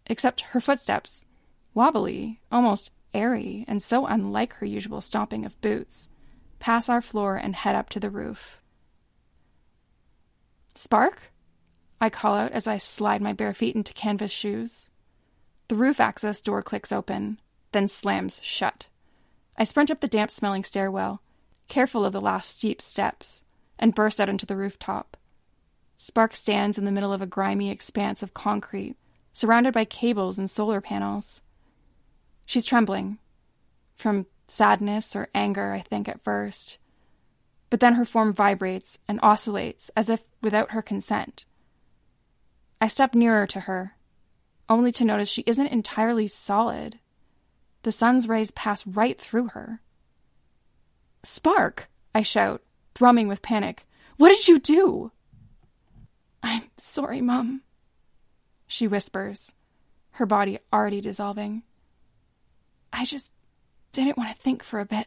Except 0.06 0.42
her 0.52 0.60
footsteps, 0.60 1.24
wobbly, 1.72 2.40
almost 2.52 2.92
airy, 3.12 3.64
and 3.66 3.82
so 3.82 4.06
unlike 4.06 4.54
her 4.54 4.66
usual 4.66 5.00
stomping 5.00 5.44
of 5.44 5.60
boots, 5.60 6.08
pass 6.58 6.88
our 6.88 7.00
floor 7.00 7.36
and 7.36 7.56
head 7.56 7.74
up 7.74 7.88
to 7.90 8.00
the 8.00 8.10
roof. 8.10 8.60
Spark? 10.74 11.32
I 12.00 12.10
call 12.10 12.34
out 12.34 12.52
as 12.52 12.66
I 12.66 12.76
slide 12.76 13.22
my 13.22 13.32
bare 13.32 13.54
feet 13.54 13.76
into 13.76 13.94
canvas 13.94 14.32
shoes. 14.32 14.90
The 15.68 15.76
roof 15.76 16.00
access 16.00 16.42
door 16.42 16.62
clicks 16.62 16.92
open, 16.92 17.40
then 17.72 17.88
slams 17.88 18.40
shut. 18.42 18.86
I 19.56 19.64
sprint 19.64 19.90
up 19.90 20.00
the 20.00 20.08
damp 20.08 20.30
smelling 20.30 20.64
stairwell, 20.64 21.22
careful 21.68 22.04
of 22.04 22.12
the 22.12 22.20
last 22.20 22.56
steep 22.56 22.80
steps, 22.80 23.42
and 23.78 23.94
burst 23.94 24.20
out 24.20 24.28
into 24.28 24.46
the 24.46 24.56
rooftop. 24.56 25.16
Spark 25.96 26.34
stands 26.34 26.78
in 26.78 26.84
the 26.84 26.92
middle 26.92 27.12
of 27.12 27.22
a 27.22 27.26
grimy 27.26 27.70
expanse 27.70 28.22
of 28.22 28.34
concrete, 28.34 28.96
surrounded 29.32 29.72
by 29.72 29.84
cables 29.84 30.38
and 30.38 30.50
solar 30.50 30.80
panels. 30.80 31.40
She's 32.46 32.66
trembling. 32.66 33.18
From 33.96 34.26
sadness 34.46 35.16
or 35.16 35.28
anger, 35.34 35.72
I 35.72 35.80
think, 35.80 36.08
at 36.08 36.22
first. 36.22 36.78
But 37.70 37.80
then 37.80 37.94
her 37.94 38.04
form 38.04 38.32
vibrates 38.32 38.98
and 39.08 39.18
oscillates 39.22 39.90
as 39.96 40.10
if 40.10 40.24
without 40.42 40.72
her 40.72 40.82
consent. 40.82 41.44
I 42.80 42.86
step 42.86 43.14
nearer 43.14 43.46
to 43.48 43.60
her, 43.60 43.96
only 44.68 44.92
to 44.92 45.04
notice 45.04 45.28
she 45.28 45.44
isn't 45.46 45.66
entirely 45.68 46.26
solid. 46.26 46.98
The 47.82 47.92
sun's 47.92 48.28
rays 48.28 48.50
pass 48.50 48.86
right 48.86 49.18
through 49.18 49.48
her. 49.48 49.80
Spark! 51.24 51.88
I 52.14 52.22
shout, 52.22 52.62
thrumming 52.94 53.28
with 53.28 53.42
panic. 53.42 53.86
What 54.16 54.28
did 54.28 54.46
you 54.46 54.58
do? 54.58 55.10
I'm 56.42 56.64
sorry, 56.76 57.20
Mum, 57.20 57.62
she 58.66 58.86
whispers, 58.86 59.52
her 60.12 60.26
body 60.26 60.58
already 60.72 61.00
dissolving. 61.00 61.62
I 62.92 63.04
just 63.04 63.32
didn't 63.92 64.16
want 64.16 64.30
to 64.30 64.40
think 64.40 64.62
for 64.62 64.78
a 64.78 64.84
bit. 64.84 65.06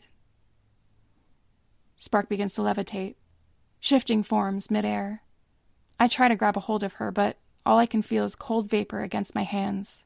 Spark 1.95 2.27
begins 2.27 2.55
to 2.55 2.61
levitate, 2.61 3.15
shifting 3.79 4.23
forms 4.23 4.71
midair. 4.71 5.21
I 5.99 6.07
try 6.07 6.27
to 6.27 6.35
grab 6.35 6.57
a 6.57 6.61
hold 6.61 6.83
of 6.83 6.93
her, 6.93 7.11
but 7.11 7.37
all 7.65 7.77
I 7.77 7.85
can 7.85 8.01
feel 8.01 8.23
is 8.23 8.35
cold 8.35 8.69
vapor 8.69 9.01
against 9.01 9.35
my 9.35 9.43
hands. 9.43 10.05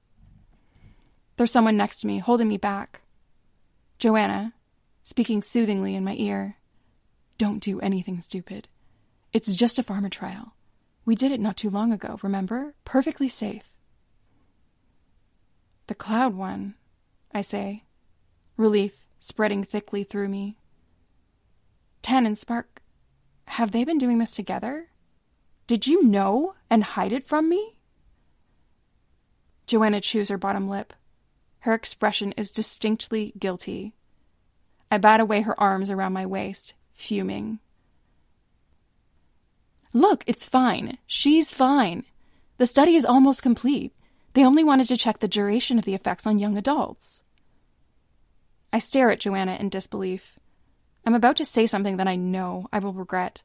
There's 1.38 1.52
someone 1.52 1.78
next 1.78 2.02
to 2.02 2.08
me, 2.08 2.20
holding 2.20 2.48
me 2.48 2.58
back. 2.58 3.02
Joanna, 4.00 4.54
speaking 5.04 5.42
soothingly 5.42 5.96
in 5.96 6.04
my 6.04 6.16
ear. 6.16 6.58
Don't 7.38 7.60
do 7.60 7.80
anything 7.80 8.22
stupid. 8.22 8.68
It's 9.34 9.56
just 9.56 9.80
a 9.80 9.84
pharma 9.84 10.12
trial. 10.12 10.54
We 11.06 11.16
did 11.16 11.32
it 11.32 11.40
not 11.40 11.58
too 11.58 11.70
long 11.70 11.92
ago, 11.92 12.20
remember? 12.22 12.76
Perfectly 12.86 13.28
safe. 13.28 13.64
The 15.88 15.96
cloud 15.96 16.36
one, 16.36 16.76
I 17.34 17.42
say, 17.42 17.86
relief 18.58 18.94
spreading 19.20 19.64
thickly 19.64 20.04
through 20.04 20.30
me. 20.30 20.58
Ten 22.02 22.26
and 22.26 22.38
Spark, 22.38 22.82
have 23.46 23.72
they 23.72 23.84
been 23.84 23.98
doing 23.98 24.20
this 24.20 24.32
together? 24.32 24.88
Did 25.68 25.88
you 25.88 26.04
know 26.04 26.56
and 26.70 26.84
hide 26.84 27.12
it 27.12 27.28
from 27.28 27.50
me? 27.50 27.78
Joanna 29.66 30.02
chews 30.02 30.30
her 30.30 30.38
bottom 30.38 30.68
lip. 30.68 30.94
Her 31.60 31.74
expression 31.74 32.34
is 32.34 32.52
distinctly 32.52 33.34
guilty. 33.38 33.94
I 34.92 34.98
bat 34.98 35.22
away 35.22 35.42
her 35.42 35.58
arms 35.60 35.90
around 35.90 36.12
my 36.12 36.26
waist, 36.26 36.74
fuming. 36.94 37.60
Look, 39.94 40.24
it's 40.28 40.46
fine. 40.46 40.98
She's 41.08 41.54
fine. 41.54 42.04
The 42.58 42.66
study 42.66 42.96
is 42.96 43.06
almost 43.06 43.42
complete. 43.42 43.94
They 44.34 44.46
only 44.46 44.64
wanted 44.64 44.88
to 44.88 44.98
check 44.98 45.20
the 45.20 45.28
duration 45.28 45.80
of 45.80 45.86
the 45.86 45.96
effects 45.96 46.28
on 46.28 46.40
young 46.40 46.58
adults. 46.58 47.24
I 48.74 48.80
stare 48.80 49.12
at 49.12 49.22
Joanna 49.22 49.56
in 49.56 49.70
disbelief. 49.70 50.38
I'm 51.06 51.16
about 51.16 51.38
to 51.38 51.46
say 51.46 51.66
something 51.66 51.98
that 51.98 52.08
I 52.08 52.16
know 52.16 52.68
I 52.72 52.80
will 52.80 52.94
regret 52.94 53.44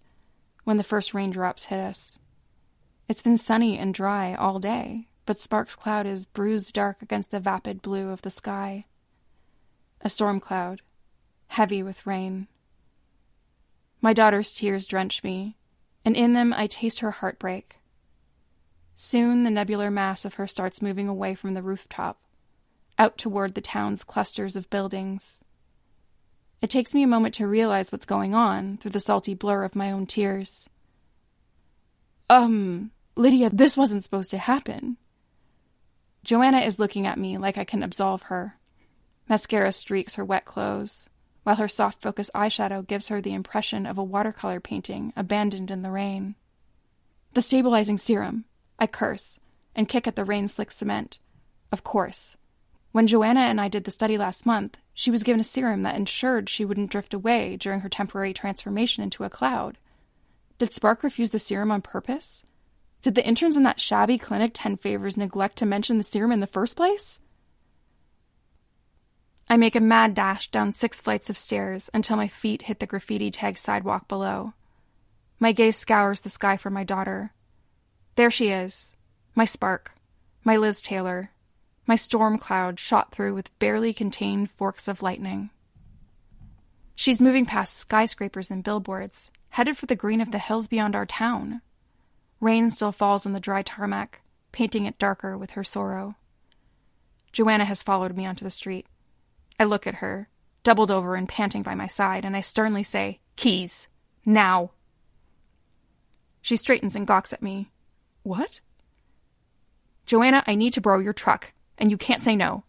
when 0.65 0.77
the 0.77 0.85
first 0.85 1.15
raindrops 1.15 1.67
hit 1.67 1.81
us. 1.81 2.19
It's 3.09 3.23
been 3.23 3.39
sunny 3.39 3.79
and 3.79 3.95
dry 3.95 4.35
all 4.35 4.59
day, 4.59 5.07
but 5.27 5.39
Sparks 5.39 5.77
Cloud 5.77 6.07
is 6.07 6.27
bruised 6.27 6.75
dark 6.75 7.03
against 7.03 7.31
the 7.31 7.41
vapid 7.41 7.83
blue 7.83 8.11
of 8.11 8.23
the 8.23 8.31
sky. 8.31 8.87
A 10.03 10.09
storm 10.09 10.39
cloud, 10.39 10.83
heavy 11.49 11.83
with 11.83 12.07
rain. 12.07 12.49
My 14.01 14.13
daughter's 14.13 14.53
tears 14.53 14.87
drench 14.87 15.25
me, 15.25 15.57
and 16.05 16.17
in 16.17 16.33
them 16.33 16.53
I 16.53 16.67
taste 16.67 17.01
her 17.01 17.11
heartbreak. 17.11 17.77
Soon 18.95 19.43
the 19.43 19.51
nebular 19.51 19.91
mass 19.91 20.25
of 20.25 20.35
her 20.35 20.47
starts 20.47 20.81
moving 20.81 21.09
away 21.09 21.35
from 21.35 21.55
the 21.55 21.63
rooftop, 21.63 22.19
out 22.99 23.19
toward 23.19 23.55
the 23.55 23.61
town's 23.61 24.05
clusters 24.05 24.57
of 24.57 24.71
buildings. 24.71 25.41
It 26.63 26.71
takes 26.71 26.95
me 26.95 27.03
a 27.03 27.09
moment 27.09 27.35
to 27.35 27.47
realize 27.47 27.93
what's 27.93 28.07
going 28.07 28.35
on 28.35 28.79
through 28.79 28.93
the 28.93 29.01
salty 29.01 29.35
blur 29.35 29.65
of 29.65 29.77
my 29.77 29.91
own 29.91 30.07
tears. 30.07 30.71
Um, 32.31 32.91
Lydia, 33.15 33.51
this 33.51 33.77
wasn't 33.77 34.03
supposed 34.03 34.31
to 34.31 34.39
happen. 34.39 34.97
Joanna 36.25 36.61
is 36.61 36.79
looking 36.79 37.07
at 37.07 37.19
me 37.19 37.39
like 37.39 37.59
I 37.59 37.65
can 37.65 37.83
absolve 37.83 38.23
her. 38.23 38.59
Mascara 39.29 39.73
streaks 39.73 40.15
her 40.15 40.25
wet 40.25 40.45
clothes, 40.45 41.09
while 41.47 41.55
her 41.55 41.69
soft 41.69 42.03
focus 42.03 42.29
eyeshadow 42.35 42.85
gives 42.85 43.07
her 43.07 43.21
the 43.21 43.33
impression 43.33 43.87
of 43.87 43.97
a 43.97 44.03
watercolor 44.03 44.59
painting 44.59 45.13
abandoned 45.15 45.71
in 45.71 45.83
the 45.83 45.91
rain. 45.93 46.35
The 47.35 47.41
stabilizing 47.41 47.99
serum, 47.99 48.47
I 48.81 48.89
curse, 48.89 49.39
and 49.77 49.89
kick 49.89 50.09
at 50.09 50.17
the 50.17 50.25
rain 50.25 50.49
slick 50.49 50.73
cement. 50.73 51.21
Of 51.71 51.85
course. 51.85 52.37
When 52.91 53.07
Joanna 53.07 53.43
and 53.43 53.61
I 53.61 53.69
did 53.69 53.85
the 53.85 53.93
study 53.93 54.19
last 54.19 54.45
month, 54.45 54.79
she 54.93 55.13
was 55.13 55.23
given 55.23 55.39
a 55.39 55.45
serum 55.45 55.85
that 55.85 55.95
ensured 55.95 56.49
she 56.49 56.65
wouldn't 56.65 56.91
drift 56.91 57.15
away 57.15 57.57
during 57.57 57.83
her 57.83 57.89
temporary 57.89 58.33
transformation 58.33 59.05
into 59.05 59.23
a 59.23 59.31
cloud. 59.31 59.79
Did 60.59 60.73
Spark 60.73 61.05
refuse 61.05 61.31
the 61.31 61.39
serum 61.39 61.71
on 61.71 61.81
purpose? 61.81 62.43
Did 63.03 63.15
the 63.15 63.25
interns 63.25 63.57
in 63.57 63.63
that 63.63 63.79
shabby 63.79 64.19
clinic 64.19 64.51
Ten 64.53 64.77
favors 64.77 65.17
neglect 65.17 65.59
to 65.59 65.67
mention 65.67 65.99
the 65.99 66.03
serum 66.03 66.33
in 66.33 66.41
the 66.41 66.49
first 66.49 66.77
place? 66.77 67.21
I 69.49 69.57
make 69.57 69.77
a 69.77 69.81
mad 69.81 70.15
dash 70.15 70.51
down 70.51 70.73
six 70.73 71.01
flights 71.01 71.31
of 71.31 71.37
stairs 71.37 71.89
until 71.95 72.17
my 72.17 72.27
feet 72.27 72.63
hit 72.63 72.81
the 72.81 72.87
graffiti 72.87 73.31
tagged 73.31 73.59
sidewalk 73.59 74.09
below. 74.09 74.55
My 75.39 75.53
gaze 75.53 75.77
scours 75.77 76.23
the 76.23 76.29
sky 76.29 76.57
for 76.57 76.71
my 76.71 76.83
daughter. 76.83 77.33
There 78.17 78.31
she 78.31 78.49
is, 78.49 78.95
my 79.35 79.45
spark, 79.45 79.93
my 80.43 80.57
Liz 80.57 80.83
Taylor, 80.83 81.31
my 81.87 81.95
storm 81.95 82.39
cloud 82.39 82.81
shot 82.81 83.13
through 83.13 83.35
with 83.35 83.57
barely 83.61 83.93
contained 83.93 84.51
forks 84.51 84.89
of 84.89 85.03
lightning. 85.03 85.51
She's 86.97 87.23
moving 87.23 87.47
past 87.47 87.77
skyscrapers 87.77 88.51
and 88.51 88.65
billboards, 88.65 89.31
headed 89.51 89.77
for 89.77 89.87
the 89.87 89.95
green 89.95 90.21
of 90.21 90.33
the 90.33 90.39
hills 90.39 90.67
beyond 90.67 90.97
our 90.97 91.07
town. 91.07 91.61
Rain 92.41 92.71
still 92.71 92.91
falls 92.91 93.27
on 93.27 93.33
the 93.33 93.41
dry 93.41 93.63
tarmac, 93.63 94.23
painting 94.51 94.87
it 94.87 94.99
darker 94.99 95.39
with 95.39 95.53
her 95.53 95.63
sorrow. 95.63 96.17
Joanna 97.33 97.67
has 97.67 97.83
followed 97.83 98.17
me 98.17 98.27
onto 98.27 98.45
the 98.45 98.51
street. 98.51 98.87
I 99.59 99.65
look 99.65 99.87
at 99.87 99.97
her, 99.97 100.29
doubled 100.63 100.91
over 100.91 101.15
and 101.15 101.29
panting 101.29 101.63
by 101.63 101.75
my 101.75 101.87
side, 101.87 102.25
and 102.25 102.37
I 102.37 102.41
sternly 102.41 102.83
say, 102.83 103.21
Keys! 103.37 103.89
Now! 104.25 104.73
She 106.43 106.57
straightens 106.57 106.97
and 106.97 107.07
gawks 107.07 107.33
at 107.33 107.43
me. 107.43 107.71
What? 108.23 108.61
Joanna, 110.05 110.45
I 110.47 110.55
need 110.55 110.73
to 110.75 110.81
borrow 110.81 111.01
your 111.01 111.13
truck 111.13 111.53
and 111.79 111.91
you 111.91 111.97
can't 111.97 112.23
say 112.23 112.37
no. 112.37 112.65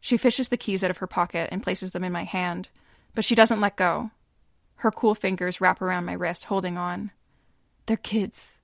She 0.00 0.16
fishes 0.16 0.48
the 0.48 0.56
keys 0.56 0.84
out 0.84 0.90
of 0.90 0.98
her 0.98 1.06
pocket 1.06 1.48
and 1.50 1.62
places 1.62 1.90
them 1.90 2.04
in 2.04 2.12
my 2.12 2.24
hand, 2.24 2.68
but 3.14 3.24
she 3.24 3.34
doesn't 3.34 3.60
let 3.60 3.76
go. 3.76 4.10
Her 4.76 4.90
cool 4.90 5.14
fingers 5.14 5.60
wrap 5.60 5.82
around 5.82 6.04
my 6.04 6.12
wrist, 6.12 6.44
holding 6.44 6.76
on. 6.76 7.10
They're 7.86 7.96
kids. 7.96 8.58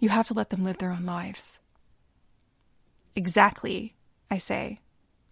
You 0.00 0.10
have 0.10 0.28
to 0.28 0.34
let 0.34 0.50
them 0.50 0.64
live 0.64 0.78
their 0.78 0.92
own 0.92 1.04
lives. 1.04 1.58
Exactly, 3.16 3.96
I 4.30 4.38
say, 4.38 4.80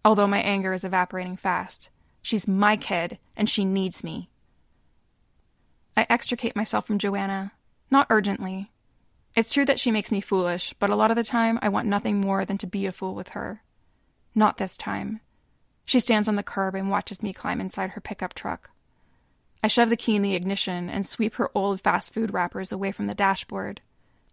although 0.06 0.26
my 0.26 0.40
anger 0.40 0.72
is 0.72 0.84
evaporating 0.84 1.36
fast. 1.36 1.90
She's 2.22 2.48
my 2.48 2.78
kid, 2.78 3.18
and 3.36 3.50
she 3.50 3.66
needs 3.66 4.02
me. 4.02 4.30
I 5.94 6.06
extricate 6.08 6.56
myself 6.56 6.86
from 6.86 6.98
Joanna, 6.98 7.52
not 7.90 8.06
urgently, 8.08 8.70
it's 9.36 9.52
true 9.52 9.66
that 9.66 9.78
she 9.78 9.90
makes 9.90 10.10
me 10.10 10.22
foolish, 10.22 10.74
but 10.78 10.88
a 10.88 10.96
lot 10.96 11.10
of 11.10 11.16
the 11.16 11.22
time 11.22 11.58
I 11.60 11.68
want 11.68 11.86
nothing 11.86 12.22
more 12.22 12.46
than 12.46 12.56
to 12.58 12.66
be 12.66 12.86
a 12.86 12.92
fool 12.92 13.14
with 13.14 13.28
her. 13.30 13.62
Not 14.34 14.56
this 14.56 14.78
time. 14.78 15.20
She 15.84 16.00
stands 16.00 16.26
on 16.26 16.36
the 16.36 16.42
curb 16.42 16.74
and 16.74 16.90
watches 16.90 17.22
me 17.22 17.34
climb 17.34 17.60
inside 17.60 17.90
her 17.90 18.00
pickup 18.00 18.32
truck. 18.32 18.70
I 19.62 19.68
shove 19.68 19.90
the 19.90 19.96
key 19.96 20.16
in 20.16 20.22
the 20.22 20.34
ignition 20.34 20.88
and 20.88 21.06
sweep 21.06 21.34
her 21.34 21.50
old 21.54 21.82
fast 21.82 22.14
food 22.14 22.32
wrappers 22.32 22.72
away 22.72 22.92
from 22.92 23.08
the 23.08 23.14
dashboard. 23.14 23.82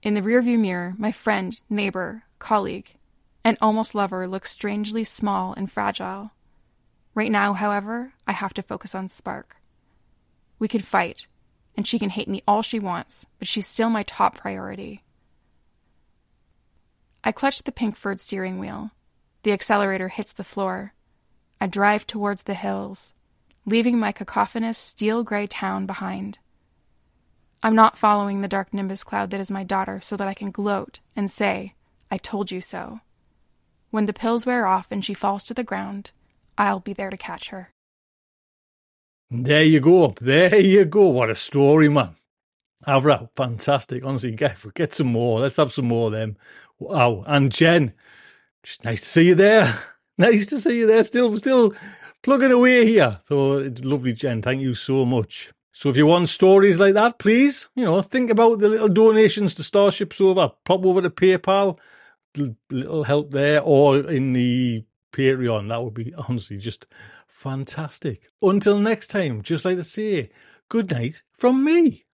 In 0.02 0.14
the 0.14 0.22
rearview 0.22 0.58
mirror, 0.58 0.94
my 0.98 1.12
friend, 1.12 1.60
neighbor, 1.70 2.24
colleague, 2.40 2.96
and 3.44 3.58
almost 3.62 3.96
lover 3.96 4.28
looks 4.28 4.52
strangely 4.52 5.04
small 5.04 5.54
and 5.54 5.72
fragile. 5.72 6.32
Right 7.16 7.32
now, 7.32 7.54
however, 7.54 8.14
I 8.26 8.32
have 8.32 8.54
to 8.56 8.62
focus 8.62 8.96
on 8.96 9.08
Spark. 9.08 9.58
We 10.60 10.68
could 10.68 10.86
fight, 10.86 11.28
and 11.76 11.86
she 11.86 12.00
can 12.00 12.10
hate 12.10 12.28
me 12.28 12.42
all 12.48 12.62
she 12.62 12.80
wants, 12.80 13.28
but 13.40 13.48
she's 13.48 13.68
still 13.68 13.90
my 13.90 14.04
top 14.04 14.38
priority. 14.38 15.04
I 17.24 17.32
clutch 17.32 17.64
the 17.64 17.72
Pinkford 17.72 18.20
steering 18.20 18.60
wheel. 18.60 18.92
The 19.44 19.52
accelerator 19.52 20.10
hits 20.10 20.34
the 20.34 20.44
floor. 20.44 20.94
I 21.60 21.68
drive 21.68 22.08
towards 22.08 22.44
the 22.44 22.54
hills, 22.54 23.14
leaving 23.66 23.98
my 23.98 24.12
cacophonous 24.12 24.78
steel 24.78 25.24
gray 25.24 25.48
town 25.48 25.86
behind. 25.86 26.40
I'm 27.62 27.76
not 27.76 27.98
following 27.98 28.42
the 28.42 28.50
dark 28.50 28.74
nimbus 28.74 29.06
cloud 29.06 29.30
that 29.30 29.40
is 29.40 29.52
my 29.52 29.64
daughter 29.64 30.02
so 30.02 30.18
that 30.18 30.28
I 30.28 30.34
can 30.34 30.52
gloat 30.52 31.00
and 31.16 31.32
say, 31.32 31.76
I 32.12 32.18
told 32.18 32.52
you 32.52 32.60
so. 32.60 33.00
When 33.94 34.08
the 34.08 34.12
pills 34.12 34.48
wear 34.48 34.66
off 34.66 34.88
and 34.90 35.06
she 35.06 35.14
falls 35.14 35.46
to 35.46 35.54
the 35.54 35.64
ground, 35.64 36.10
I'll 36.58 36.80
be 36.80 36.94
there 36.94 37.12
to 37.12 37.16
catch 37.16 37.50
her. 37.50 37.70
There 39.30 39.62
you 39.62 39.82
go. 39.82 40.16
There 40.20 40.58
you 40.58 40.86
go. 40.86 41.10
What 41.10 41.30
a 41.30 41.36
story, 41.36 41.90
man. 41.90 42.16
Avra, 42.88 43.30
fantastic. 43.36 44.04
Honestly, 44.04 44.32
get, 44.32 44.60
get 44.74 44.94
some 44.94 45.12
more. 45.12 45.42
Let's 45.42 45.58
have 45.58 45.72
some 45.72 45.86
more 45.86 46.08
of 46.08 46.14
them. 46.14 46.38
Wow. 46.80 47.24
And 47.28 47.52
Jen, 47.52 47.94
nice 48.84 49.02
to 49.02 49.06
see 49.06 49.28
you 49.28 49.36
there. 49.36 49.72
Nice 50.18 50.48
to 50.48 50.60
see 50.60 50.78
you 50.78 50.88
there. 50.88 51.04
Still, 51.04 51.36
still 51.38 51.74
plugging 52.24 52.52
away 52.52 52.86
here. 52.88 53.20
So 53.26 53.72
lovely, 53.82 54.14
Jen. 54.14 54.42
Thank 54.42 54.62
you 54.62 54.74
so 54.74 55.06
much. 55.06 55.52
So 55.72 55.90
if 55.90 55.98
you 55.98 56.08
want 56.08 56.30
stories 56.30 56.80
like 56.80 56.94
that, 56.96 57.20
please, 57.20 57.68
you 57.76 57.84
know, 57.84 58.02
think 58.02 58.30
about 58.32 58.58
the 58.58 58.70
little 58.70 58.90
donations 58.90 59.56
to 59.56 59.64
Starship 59.64 60.14
Sofa. 60.14 60.52
Pop 60.66 60.86
over 60.86 61.02
to 61.02 61.10
PayPal, 61.10 61.78
little 62.70 63.04
help 63.04 63.32
there, 63.32 63.62
or 63.62 64.00
in 64.00 64.34
the 64.34 64.86
Patreon. 65.14 65.70
That 65.70 65.84
would 65.84 65.94
be 65.94 66.14
honestly 66.28 66.58
just 66.58 66.86
fantastic. 67.28 68.28
Until 68.42 68.80
next 68.80 69.08
time, 69.08 69.42
just 69.42 69.66
like 69.66 69.78
to 69.78 69.84
say 69.84 70.30
good 70.70 70.92
night 70.92 71.22
from 71.34 71.64
me. 71.64 72.06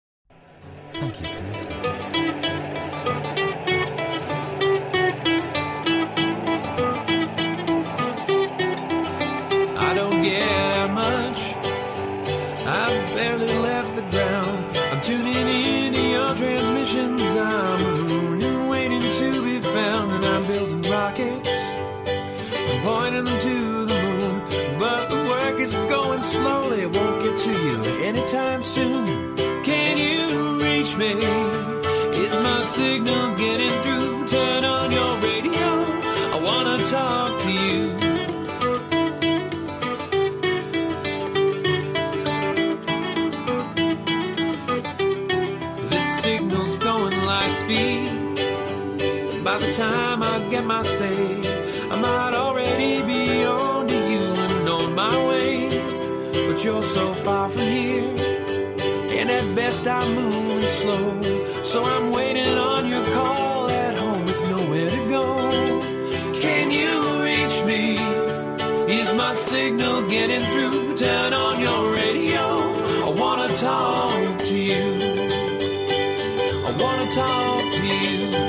Thank 0.89 1.21
you 1.21 1.27
for 1.27 1.41
listening. 1.43 1.85
I 9.77 9.93
don't 9.93 10.21
get 10.21 10.49
out 10.77 10.91
much. 10.91 11.55
I've 12.65 13.15
barely 13.15 13.53
left 13.59 13.95
the 13.95 14.01
ground. 14.09 14.77
I'm 14.77 15.01
tuning 15.01 15.47
into 15.47 16.01
your 16.01 16.35
transmissions. 16.35 17.35
I'm 17.35 18.08
building 20.49 20.81
rockets. 20.89 21.49
I'm 22.69 22.81
pointing 22.81 23.25
them 23.25 23.39
to 23.39 23.85
the 23.85 23.97
moon. 24.05 24.79
But 24.79 25.09
the 25.09 25.21
work 25.33 25.59
is 25.59 25.73
going 25.95 26.21
slowly. 26.23 26.81
It 26.81 26.91
won't 26.91 27.23
get 27.23 27.37
to 27.47 27.51
you 27.65 27.77
anytime 28.09 28.63
soon. 28.63 29.35
Can 29.63 29.97
you 29.97 30.59
reach 30.65 30.95
me? 30.97 31.11
Is 32.23 32.35
my 32.49 32.63
signal 32.63 33.35
getting 33.35 33.75
through? 33.83 34.27
Turn 34.27 34.63
on 34.65 34.91
your 34.91 35.13
radio. 35.29 35.67
I 36.35 36.39
wanna 36.47 36.77
talk 36.85 37.41
to 37.43 37.51
you. 37.51 38.08
Time 49.73 50.23
I 50.23 50.39
get 50.49 50.65
my 50.65 50.83
say, 50.83 51.39
I 51.89 51.95
might 51.95 52.33
already 52.33 53.01
be 53.03 53.43
on 53.43 53.87
to 53.87 54.11
you 54.11 54.19
and 54.19 54.69
on 54.69 54.95
my 54.95 55.27
way. 55.27 55.69
But 56.47 56.63
you're 56.63 56.83
so 56.83 57.13
far 57.13 57.49
from 57.49 57.67
here, 57.67 58.15
and 59.19 59.29
at 59.29 59.55
best 59.55 59.87
I'm 59.87 60.15
moving 60.15 60.67
slow. 60.67 61.63
So 61.63 61.83
I'm 61.83 62.11
waiting 62.11 62.57
on 62.57 62.87
your 62.87 63.05
call 63.13 63.69
at 63.69 63.95
home 63.97 64.25
with 64.25 64.49
nowhere 64.49 64.89
to 64.89 65.09
go. 65.09 66.39
Can 66.41 66.71
you 66.71 67.21
reach 67.21 67.63
me? 67.65 67.97
Is 68.91 69.13
my 69.13 69.33
signal 69.33 70.07
getting 70.09 70.45
through? 70.51 70.95
Turn 70.97 71.33
on 71.33 71.59
your 71.59 71.93
radio. 71.93 72.43
I 73.05 73.09
wanna 73.09 73.55
talk 73.55 74.45
to 74.45 74.57
you. 74.57 74.87
I 76.65 76.71
wanna 76.81 77.11
talk 77.11 77.75
to 77.75 77.87
you. 77.87 78.48